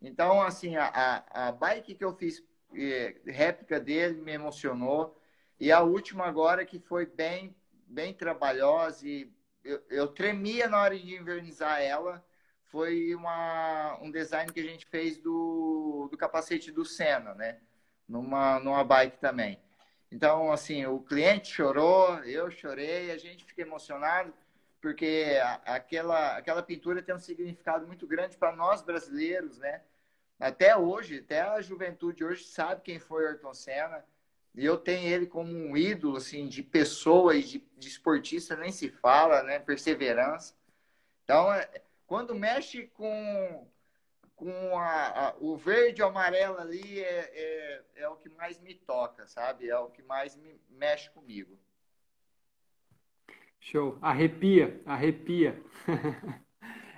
Então, 0.00 0.40
assim, 0.40 0.76
a, 0.76 1.24
a, 1.30 1.52
bike 1.52 1.94
que 1.94 2.04
eu 2.04 2.14
fiz, 2.16 2.42
é, 2.74 3.16
réplica 3.26 3.78
dele, 3.78 4.20
me 4.20 4.32
emocionou. 4.32 5.16
E 5.58 5.70
a 5.70 5.80
última 5.80 6.26
agora, 6.26 6.64
que 6.64 6.78
foi 6.78 7.06
bem, 7.06 7.54
bem 7.86 8.14
trabalhosa 8.14 9.06
e 9.06 9.30
eu, 9.62 9.82
eu 9.90 10.08
tremia 10.08 10.68
na 10.68 10.80
hora 10.80 10.98
de 10.98 11.14
invernizar 11.14 11.82
ela, 11.82 12.24
foi 12.66 13.14
uma, 13.14 13.98
um 14.00 14.10
design 14.10 14.52
que 14.52 14.60
a 14.60 14.64
gente 14.64 14.86
fez 14.86 15.18
do, 15.18 16.08
do 16.10 16.16
capacete 16.16 16.70
do 16.70 16.84
Senna, 16.84 17.34
né? 17.34 17.58
Numa, 18.08 18.58
numa 18.60 18.84
bike 18.84 19.18
também. 19.18 19.60
Então, 20.10 20.50
assim, 20.50 20.86
o 20.86 21.00
cliente 21.00 21.52
chorou, 21.52 22.18
eu 22.24 22.50
chorei, 22.50 23.10
a 23.12 23.18
gente 23.18 23.44
fica 23.44 23.62
emocionado, 23.62 24.32
porque 24.80 25.36
aquela, 25.64 26.36
aquela 26.36 26.62
pintura 26.62 27.02
tem 27.02 27.14
um 27.14 27.18
significado 27.18 27.86
muito 27.86 28.06
grande 28.06 28.36
para 28.36 28.54
nós 28.54 28.82
brasileiros, 28.82 29.58
né? 29.58 29.82
Até 30.40 30.74
hoje, 30.74 31.18
até 31.18 31.42
a 31.42 31.60
juventude 31.60 32.24
hoje 32.24 32.44
sabe 32.44 32.80
quem 32.80 32.98
foi 32.98 33.26
Ayrton 33.26 33.52
Senna, 33.52 34.02
e 34.54 34.64
eu 34.64 34.78
tenho 34.78 35.06
ele 35.06 35.26
como 35.26 35.52
um 35.52 35.76
ídolo, 35.76 36.16
assim, 36.16 36.48
de 36.48 36.62
pessoa 36.62 37.36
e 37.36 37.42
de, 37.42 37.58
de 37.76 37.88
esportista, 37.88 38.56
nem 38.56 38.72
se 38.72 38.88
fala, 38.88 39.42
né? 39.42 39.58
Perseverança. 39.58 40.54
Então, 41.22 41.52
é, 41.52 41.70
quando 42.06 42.34
mexe 42.34 42.86
com, 42.88 43.68
com 44.34 44.78
a, 44.78 45.28
a, 45.28 45.36
o 45.38 45.56
verde 45.56 46.00
e 46.00 46.04
o 46.04 46.08
amarelo 46.08 46.58
ali, 46.58 47.00
é, 47.00 47.30
é, 47.32 47.84
é, 47.96 48.08
o 48.08 48.16
que 48.16 48.30
mais 48.30 48.58
me 48.58 48.74
toca, 48.74 49.26
sabe? 49.26 49.68
É 49.68 49.78
o 49.78 49.90
que 49.90 50.02
mais 50.02 50.34
me 50.34 50.58
mexe 50.70 51.10
comigo. 51.10 51.56
Show. 53.60 53.98
Arrepia, 54.00 54.80
arrepia. 54.86 55.62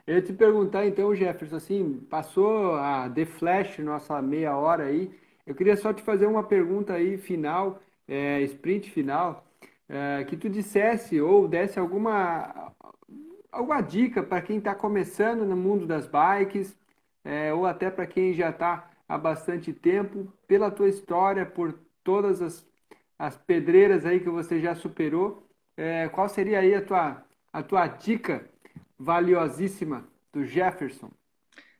Eu 0.06 0.16
ia 0.16 0.22
te 0.22 0.32
perguntar 0.32 0.86
então, 0.86 1.14
Jefferson, 1.14 1.56
assim, 1.56 2.00
passou 2.10 2.74
a 2.74 3.08
The 3.08 3.24
Flash, 3.24 3.78
nossa 3.78 4.20
meia 4.20 4.56
hora 4.56 4.84
aí. 4.84 5.10
Eu 5.46 5.54
queria 5.54 5.76
só 5.76 5.92
te 5.92 6.02
fazer 6.02 6.26
uma 6.26 6.42
pergunta 6.42 6.94
aí 6.94 7.16
final, 7.18 7.80
é, 8.08 8.40
sprint 8.42 8.90
final, 8.90 9.44
é, 9.88 10.24
que 10.24 10.36
tu 10.36 10.48
dissesse 10.48 11.20
ou 11.20 11.46
desse 11.48 11.78
alguma 11.78 12.72
alguma 13.52 13.80
dica 13.82 14.22
para 14.22 14.40
quem 14.42 14.58
está 14.58 14.74
começando 14.74 15.44
no 15.44 15.56
mundo 15.56 15.86
das 15.86 16.06
bikes, 16.06 16.76
é, 17.24 17.52
ou 17.52 17.66
até 17.66 17.90
para 17.90 18.06
quem 18.06 18.32
já 18.34 18.50
está 18.50 18.90
há 19.08 19.18
bastante 19.18 19.72
tempo, 19.72 20.32
pela 20.46 20.70
tua 20.70 20.88
história, 20.88 21.44
por 21.46 21.74
todas 22.02 22.40
as, 22.42 22.66
as 23.18 23.36
pedreiras 23.36 24.06
aí 24.06 24.20
que 24.20 24.30
você 24.30 24.60
já 24.60 24.74
superou. 24.74 25.46
É, 25.76 26.08
qual 26.08 26.28
seria 26.28 26.60
aí 26.60 26.74
a 26.74 26.82
tua, 26.82 27.24
a 27.52 27.62
tua 27.62 27.86
dica 27.88 28.50
valiosíssima 29.02 30.08
do 30.32 30.44
Jefferson? 30.44 31.10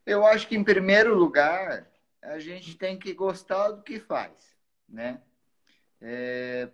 Eu 0.04 0.26
acho 0.26 0.48
que, 0.48 0.56
em 0.56 0.64
primeiro 0.64 1.14
lugar, 1.14 1.86
a 2.20 2.38
gente 2.38 2.76
tem 2.76 2.98
que 2.98 3.14
gostar 3.14 3.70
do 3.70 3.82
que 3.82 4.00
faz, 4.00 4.56
né? 4.88 5.22
É, 6.00 6.68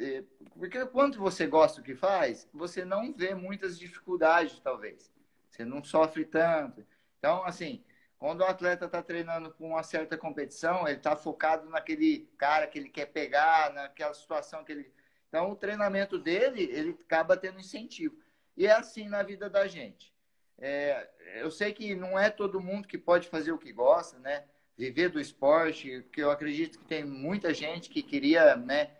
é, 0.00 0.22
porque 0.56 0.86
quando 0.86 1.18
você 1.18 1.46
gosta 1.48 1.80
do 1.80 1.84
que 1.84 1.96
faz, 1.96 2.48
você 2.54 2.84
não 2.84 3.12
vê 3.12 3.34
muitas 3.34 3.76
dificuldades, 3.76 4.60
talvez. 4.60 5.12
Você 5.50 5.64
não 5.64 5.82
sofre 5.82 6.24
tanto. 6.24 6.86
Então, 7.18 7.44
assim, 7.44 7.82
quando 8.16 8.42
o 8.42 8.44
atleta 8.44 8.84
está 8.84 9.02
treinando 9.02 9.52
com 9.54 9.70
uma 9.70 9.82
certa 9.82 10.16
competição, 10.16 10.86
ele 10.86 10.98
está 10.98 11.16
focado 11.16 11.68
naquele 11.68 12.30
cara 12.38 12.68
que 12.68 12.78
ele 12.78 12.88
quer 12.88 13.06
pegar, 13.06 13.72
naquela 13.72 14.14
situação 14.14 14.64
que 14.64 14.70
ele. 14.70 14.92
Então, 15.28 15.50
o 15.50 15.56
treinamento 15.56 16.16
dele, 16.16 16.62
ele 16.62 16.96
acaba 17.04 17.36
tendo 17.36 17.58
incentivo. 17.58 18.16
E 18.58 18.66
é 18.66 18.72
assim 18.72 19.08
na 19.08 19.22
vida 19.22 19.48
da 19.48 19.68
gente. 19.68 20.12
É, 20.58 21.08
eu 21.36 21.48
sei 21.48 21.72
que 21.72 21.94
não 21.94 22.18
é 22.18 22.28
todo 22.28 22.60
mundo 22.60 22.88
que 22.88 22.98
pode 22.98 23.28
fazer 23.28 23.52
o 23.52 23.58
que 23.58 23.72
gosta, 23.72 24.18
né? 24.18 24.46
Viver 24.76 25.10
do 25.10 25.20
esporte, 25.20 26.04
que 26.12 26.20
eu 26.20 26.28
acredito 26.28 26.80
que 26.80 26.84
tem 26.84 27.04
muita 27.04 27.54
gente 27.54 27.88
que 27.88 28.02
queria, 28.02 28.56
né? 28.56 28.90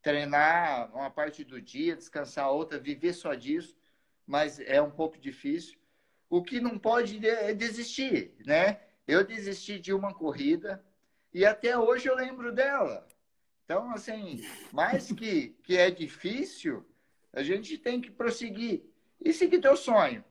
Treinar 0.00 0.94
uma 0.94 1.10
parte 1.10 1.42
do 1.42 1.60
dia, 1.60 1.96
descansar 1.96 2.48
outra, 2.52 2.78
viver 2.78 3.12
só 3.12 3.34
disso, 3.34 3.76
mas 4.24 4.60
é 4.60 4.80
um 4.80 4.92
pouco 4.92 5.18
difícil. 5.18 5.76
O 6.30 6.40
que 6.40 6.60
não 6.60 6.78
pode 6.78 7.26
é 7.26 7.52
desistir, 7.52 8.36
né? 8.46 8.82
Eu 9.04 9.26
desisti 9.26 9.80
de 9.80 9.92
uma 9.92 10.14
corrida 10.14 10.80
e 11.34 11.44
até 11.44 11.76
hoje 11.76 12.08
eu 12.08 12.14
lembro 12.14 12.52
dela. 12.52 13.04
Então, 13.64 13.90
assim, 13.90 14.46
mais 14.72 15.10
que, 15.10 15.56
que 15.64 15.76
é 15.76 15.90
difícil, 15.90 16.86
a 17.32 17.42
gente 17.42 17.76
tem 17.76 18.00
que 18.00 18.10
prosseguir 18.10 18.91
e 19.24 19.32
seguir 19.32 19.60
teu 19.60 19.76
sonho 19.76 20.24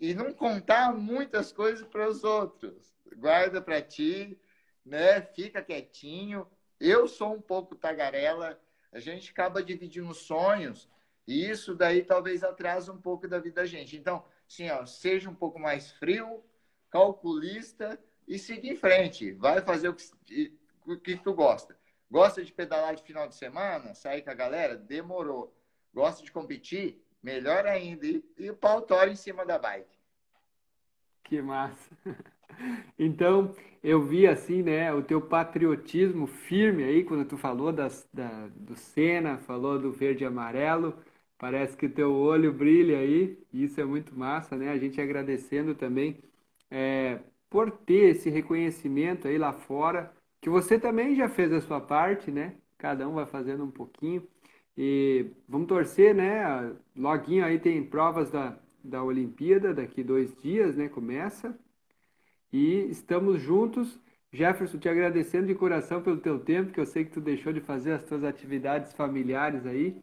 e 0.00 0.14
não 0.14 0.32
contar 0.32 0.94
muitas 0.94 1.52
coisas 1.52 1.86
para 1.86 2.08
os 2.08 2.24
outros. 2.24 2.94
Guarda 3.16 3.60
para 3.60 3.82
ti, 3.82 4.38
né? 4.84 5.20
Fica 5.20 5.62
quietinho. 5.62 6.46
Eu 6.78 7.08
sou 7.08 7.34
um 7.34 7.40
pouco 7.40 7.74
tagarela, 7.74 8.60
a 8.92 9.00
gente 9.00 9.30
acaba 9.30 9.62
dividindo 9.62 10.14
sonhos 10.14 10.88
e 11.26 11.48
isso 11.50 11.74
daí 11.74 12.02
talvez 12.02 12.44
atrase 12.44 12.90
um 12.90 13.00
pouco 13.00 13.26
da 13.26 13.38
vida 13.38 13.62
da 13.62 13.66
gente. 13.66 13.96
Então, 13.96 14.24
sim, 14.46 14.66
seja 14.86 15.28
um 15.28 15.34
pouco 15.34 15.58
mais 15.58 15.90
frio, 15.92 16.42
calculista 16.90 17.98
e 18.26 18.38
siga 18.38 18.68
em 18.68 18.76
frente. 18.76 19.32
Vai 19.32 19.60
fazer 19.60 19.88
o 19.88 19.94
que, 19.94 20.56
o 20.86 20.96
que 20.96 21.16
tu 21.16 21.34
gosta. 21.34 21.76
Gosta 22.10 22.42
de 22.42 22.52
pedalar 22.52 22.94
de 22.94 23.02
final 23.02 23.28
de 23.28 23.34
semana? 23.34 23.94
Sair 23.94 24.22
com 24.22 24.30
a 24.30 24.34
galera? 24.34 24.76
Demorou. 24.76 25.54
Gosta 25.92 26.24
de 26.24 26.30
competir? 26.30 27.02
Melhor 27.28 27.66
ainda. 27.66 28.06
E, 28.06 28.50
o 28.50 28.56
pau 28.56 28.80
tora 28.80 29.10
em 29.10 29.16
cima 29.16 29.44
da 29.44 29.58
bike. 29.58 29.98
Que 31.24 31.42
massa. 31.42 31.90
Então, 32.98 33.54
eu 33.84 34.02
vi 34.02 34.26
assim, 34.26 34.64
né, 34.64 34.92
o 34.92 35.00
teu 35.00 35.20
patriotismo 35.20 36.26
firme 36.26 36.82
aí, 36.82 37.04
quando 37.04 37.24
tu 37.24 37.36
falou 37.36 37.70
das, 37.70 38.08
da, 38.12 38.48
do 38.48 38.74
Senna, 38.74 39.38
falou 39.38 39.78
do 39.78 39.92
verde 39.92 40.24
e 40.24 40.26
amarelo, 40.26 40.98
parece 41.38 41.76
que 41.76 41.86
o 41.86 41.92
teu 41.92 42.12
olho 42.12 42.52
brilha 42.52 42.98
aí, 42.98 43.38
e 43.52 43.62
isso 43.62 43.80
é 43.80 43.84
muito 43.84 44.18
massa, 44.18 44.56
né? 44.56 44.70
A 44.70 44.76
gente 44.76 45.00
agradecendo 45.00 45.72
também 45.72 46.18
é, 46.68 47.20
por 47.48 47.70
ter 47.70 48.10
esse 48.10 48.28
reconhecimento 48.28 49.28
aí 49.28 49.38
lá 49.38 49.52
fora, 49.52 50.12
que 50.40 50.50
você 50.50 50.80
também 50.80 51.14
já 51.14 51.28
fez 51.28 51.52
a 51.52 51.60
sua 51.60 51.80
parte, 51.80 52.32
né? 52.32 52.56
Cada 52.76 53.08
um 53.08 53.14
vai 53.14 53.26
fazendo 53.26 53.62
um 53.62 53.70
pouquinho. 53.70 54.26
E 54.80 55.32
vamos 55.48 55.66
torcer, 55.66 56.14
né? 56.14 56.72
Loguinho 56.96 57.44
aí 57.44 57.58
tem 57.58 57.84
provas 57.84 58.30
da, 58.30 58.56
da 58.84 59.02
Olimpíada, 59.02 59.74
daqui 59.74 60.04
dois 60.04 60.32
dias, 60.40 60.76
né? 60.76 60.88
Começa. 60.88 61.58
E 62.52 62.88
estamos 62.88 63.40
juntos. 63.40 63.98
Jefferson, 64.32 64.78
te 64.78 64.88
agradecendo 64.88 65.48
de 65.48 65.54
coração 65.56 66.00
pelo 66.00 66.18
teu 66.18 66.38
tempo, 66.38 66.70
que 66.70 66.78
eu 66.78 66.86
sei 66.86 67.04
que 67.04 67.10
tu 67.10 67.20
deixou 67.20 67.52
de 67.52 67.60
fazer 67.60 67.90
as 67.90 68.04
tuas 68.04 68.22
atividades 68.22 68.92
familiares 68.92 69.66
aí. 69.66 70.00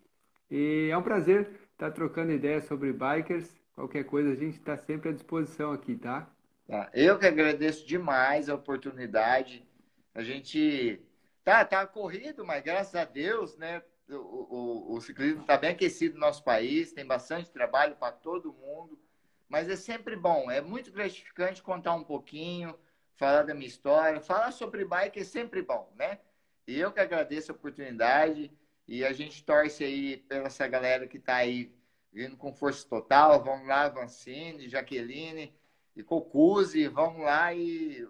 E 0.51 0.89
é 0.91 0.97
um 0.97 1.03
prazer 1.03 1.49
estar 1.71 1.91
trocando 1.91 2.33
ideias 2.33 2.65
sobre 2.65 2.91
bikers. 2.91 3.49
Qualquer 3.75 4.03
coisa, 4.03 4.31
a 4.31 4.35
gente 4.35 4.57
está 4.57 4.75
sempre 4.75 5.07
à 5.07 5.13
disposição 5.13 5.71
aqui, 5.71 5.95
tá? 5.95 6.29
tá? 6.67 6.89
Eu 6.93 7.17
que 7.17 7.25
agradeço 7.25 7.87
demais 7.87 8.49
a 8.49 8.55
oportunidade. 8.55 9.65
A 10.13 10.21
gente 10.21 10.99
tá, 11.45 11.63
tá 11.63 11.87
corrido, 11.87 12.43
mas 12.43 12.61
graças 12.61 12.95
a 12.95 13.05
Deus, 13.05 13.55
né? 13.57 13.81
O, 14.09 14.15
o, 14.15 14.95
o 14.95 15.01
ciclismo 15.01 15.41
está 15.41 15.57
bem 15.57 15.71
aquecido 15.71 16.15
no 16.15 16.21
nosso 16.21 16.43
país, 16.43 16.93
tem 16.93 17.05
bastante 17.05 17.49
trabalho 17.49 17.95
para 17.95 18.11
todo 18.11 18.53
mundo, 18.53 18.99
mas 19.47 19.69
é 19.69 19.75
sempre 19.75 20.15
bom, 20.15 20.49
é 20.49 20.61
muito 20.61 20.91
gratificante 20.91 21.63
contar 21.63 21.93
um 21.93 22.03
pouquinho, 22.03 22.77
falar 23.15 23.43
da 23.43 23.53
minha 23.53 23.67
história, 23.67 24.19
falar 24.19 24.51
sobre 24.51 24.85
bike 24.85 25.19
é 25.19 25.23
sempre 25.23 25.61
bom, 25.61 25.91
né? 25.95 26.19
E 26.67 26.79
eu 26.79 26.91
que 26.91 26.99
agradeço 26.99 27.51
a 27.51 27.55
oportunidade 27.55 28.51
e 28.87 29.05
a 29.05 29.13
gente 29.13 29.43
torce 29.43 29.83
aí 29.83 30.17
pela 30.17 30.47
essa 30.47 30.67
galera 30.67 31.07
que 31.07 31.17
está 31.17 31.35
aí 31.37 31.73
vindo 32.11 32.37
com 32.37 32.53
força 32.53 32.87
total, 32.87 33.43
vamos 33.43 33.67
lá, 33.67 33.89
Vancini, 33.89 34.69
Jaqueline 34.69 35.53
e 35.95 36.03
Cocuzzi, 36.03 36.87
vamos 36.87 37.21
lá 37.23 37.53
e 37.53 38.07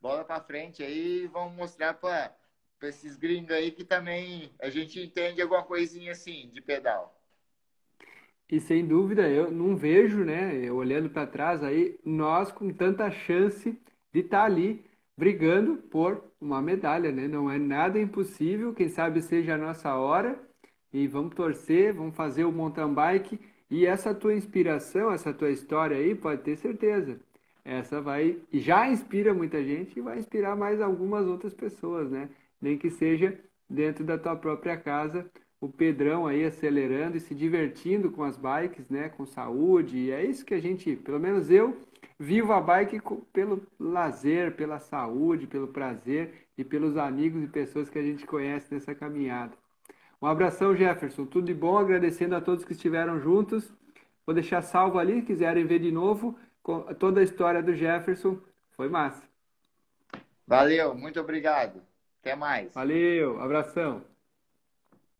bola 0.00 0.24
para 0.24 0.40
frente 0.40 0.82
aí, 0.82 1.26
vamos 1.26 1.56
mostrar 1.56 1.94
para 1.94 2.34
para 2.78 2.88
esses 2.88 3.16
gringos 3.16 3.50
aí 3.50 3.70
que 3.70 3.84
também 3.84 4.50
a 4.60 4.70
gente 4.70 5.00
entende 5.00 5.42
alguma 5.42 5.62
coisinha 5.62 6.12
assim 6.12 6.50
de 6.52 6.60
pedal. 6.60 7.14
E 8.50 8.60
sem 8.60 8.86
dúvida, 8.86 9.28
eu 9.28 9.50
não 9.50 9.76
vejo, 9.76 10.24
né, 10.24 10.70
olhando 10.72 11.10
para 11.10 11.26
trás 11.26 11.62
aí, 11.62 11.98
nós 12.04 12.50
com 12.50 12.72
tanta 12.72 13.10
chance 13.10 13.78
de 14.12 14.20
estar 14.20 14.38
tá 14.40 14.44
ali 14.44 14.84
brigando 15.18 15.76
por 15.76 16.22
uma 16.40 16.62
medalha, 16.62 17.10
né? 17.10 17.26
Não 17.26 17.50
é 17.50 17.58
nada 17.58 18.00
impossível, 18.00 18.72
quem 18.72 18.88
sabe 18.88 19.20
seja 19.20 19.54
a 19.54 19.58
nossa 19.58 19.94
hora. 19.96 20.38
E 20.92 21.06
vamos 21.06 21.34
torcer, 21.34 21.92
vamos 21.92 22.14
fazer 22.14 22.44
o 22.44 22.52
mountain 22.52 22.94
bike. 22.94 23.38
E 23.70 23.84
essa 23.84 24.14
tua 24.14 24.34
inspiração, 24.34 25.12
essa 25.12 25.34
tua 25.34 25.50
história 25.50 25.96
aí, 25.96 26.14
pode 26.14 26.42
ter 26.42 26.56
certeza. 26.56 27.20
Essa 27.64 28.00
vai, 28.00 28.40
já 28.52 28.88
inspira 28.88 29.34
muita 29.34 29.62
gente 29.62 29.98
e 29.98 30.02
vai 30.02 30.18
inspirar 30.18 30.56
mais 30.56 30.80
algumas 30.80 31.26
outras 31.26 31.52
pessoas, 31.52 32.10
né? 32.10 32.30
Nem 32.60 32.76
que 32.78 32.90
seja 32.90 33.38
dentro 33.68 34.04
da 34.04 34.16
tua 34.16 34.36
própria 34.36 34.76
casa, 34.76 35.30
o 35.60 35.68
Pedrão 35.68 36.26
aí 36.26 36.44
acelerando 36.44 37.16
e 37.16 37.20
se 37.20 37.34
divertindo 37.34 38.10
com 38.10 38.22
as 38.22 38.36
bikes, 38.36 38.88
né, 38.88 39.08
com 39.08 39.26
saúde. 39.26 39.98
E 39.98 40.10
é 40.10 40.24
isso 40.24 40.44
que 40.44 40.54
a 40.54 40.60
gente, 40.60 40.96
pelo 40.96 41.18
menos 41.18 41.50
eu, 41.50 41.76
vivo 42.18 42.52
a 42.52 42.60
bike 42.60 43.00
pelo 43.32 43.66
lazer, 43.78 44.54
pela 44.54 44.78
saúde, 44.78 45.46
pelo 45.46 45.68
prazer 45.68 46.46
e 46.56 46.64
pelos 46.64 46.96
amigos 46.96 47.42
e 47.42 47.48
pessoas 47.48 47.90
que 47.90 47.98
a 47.98 48.02
gente 48.02 48.26
conhece 48.26 48.72
nessa 48.72 48.94
caminhada. 48.94 49.52
Um 50.20 50.26
abração, 50.26 50.74
Jefferson. 50.74 51.26
Tudo 51.26 51.46
de 51.46 51.54
bom, 51.54 51.78
agradecendo 51.78 52.34
a 52.34 52.40
todos 52.40 52.64
que 52.64 52.72
estiveram 52.72 53.20
juntos. 53.20 53.72
Vou 54.26 54.34
deixar 54.34 54.62
salvo 54.62 54.98
ali, 54.98 55.22
quiserem 55.22 55.64
ver 55.64 55.78
de 55.78 55.92
novo 55.92 56.38
toda 56.98 57.20
a 57.20 57.24
história 57.24 57.62
do 57.62 57.74
Jefferson. 57.74 58.38
Foi 58.72 58.88
massa. 58.88 59.22
Valeu, 60.46 60.94
muito 60.94 61.20
obrigado. 61.20 61.87
Até 62.20 62.34
mais. 62.36 62.72
Valeu, 62.74 63.40
abração. 63.40 64.04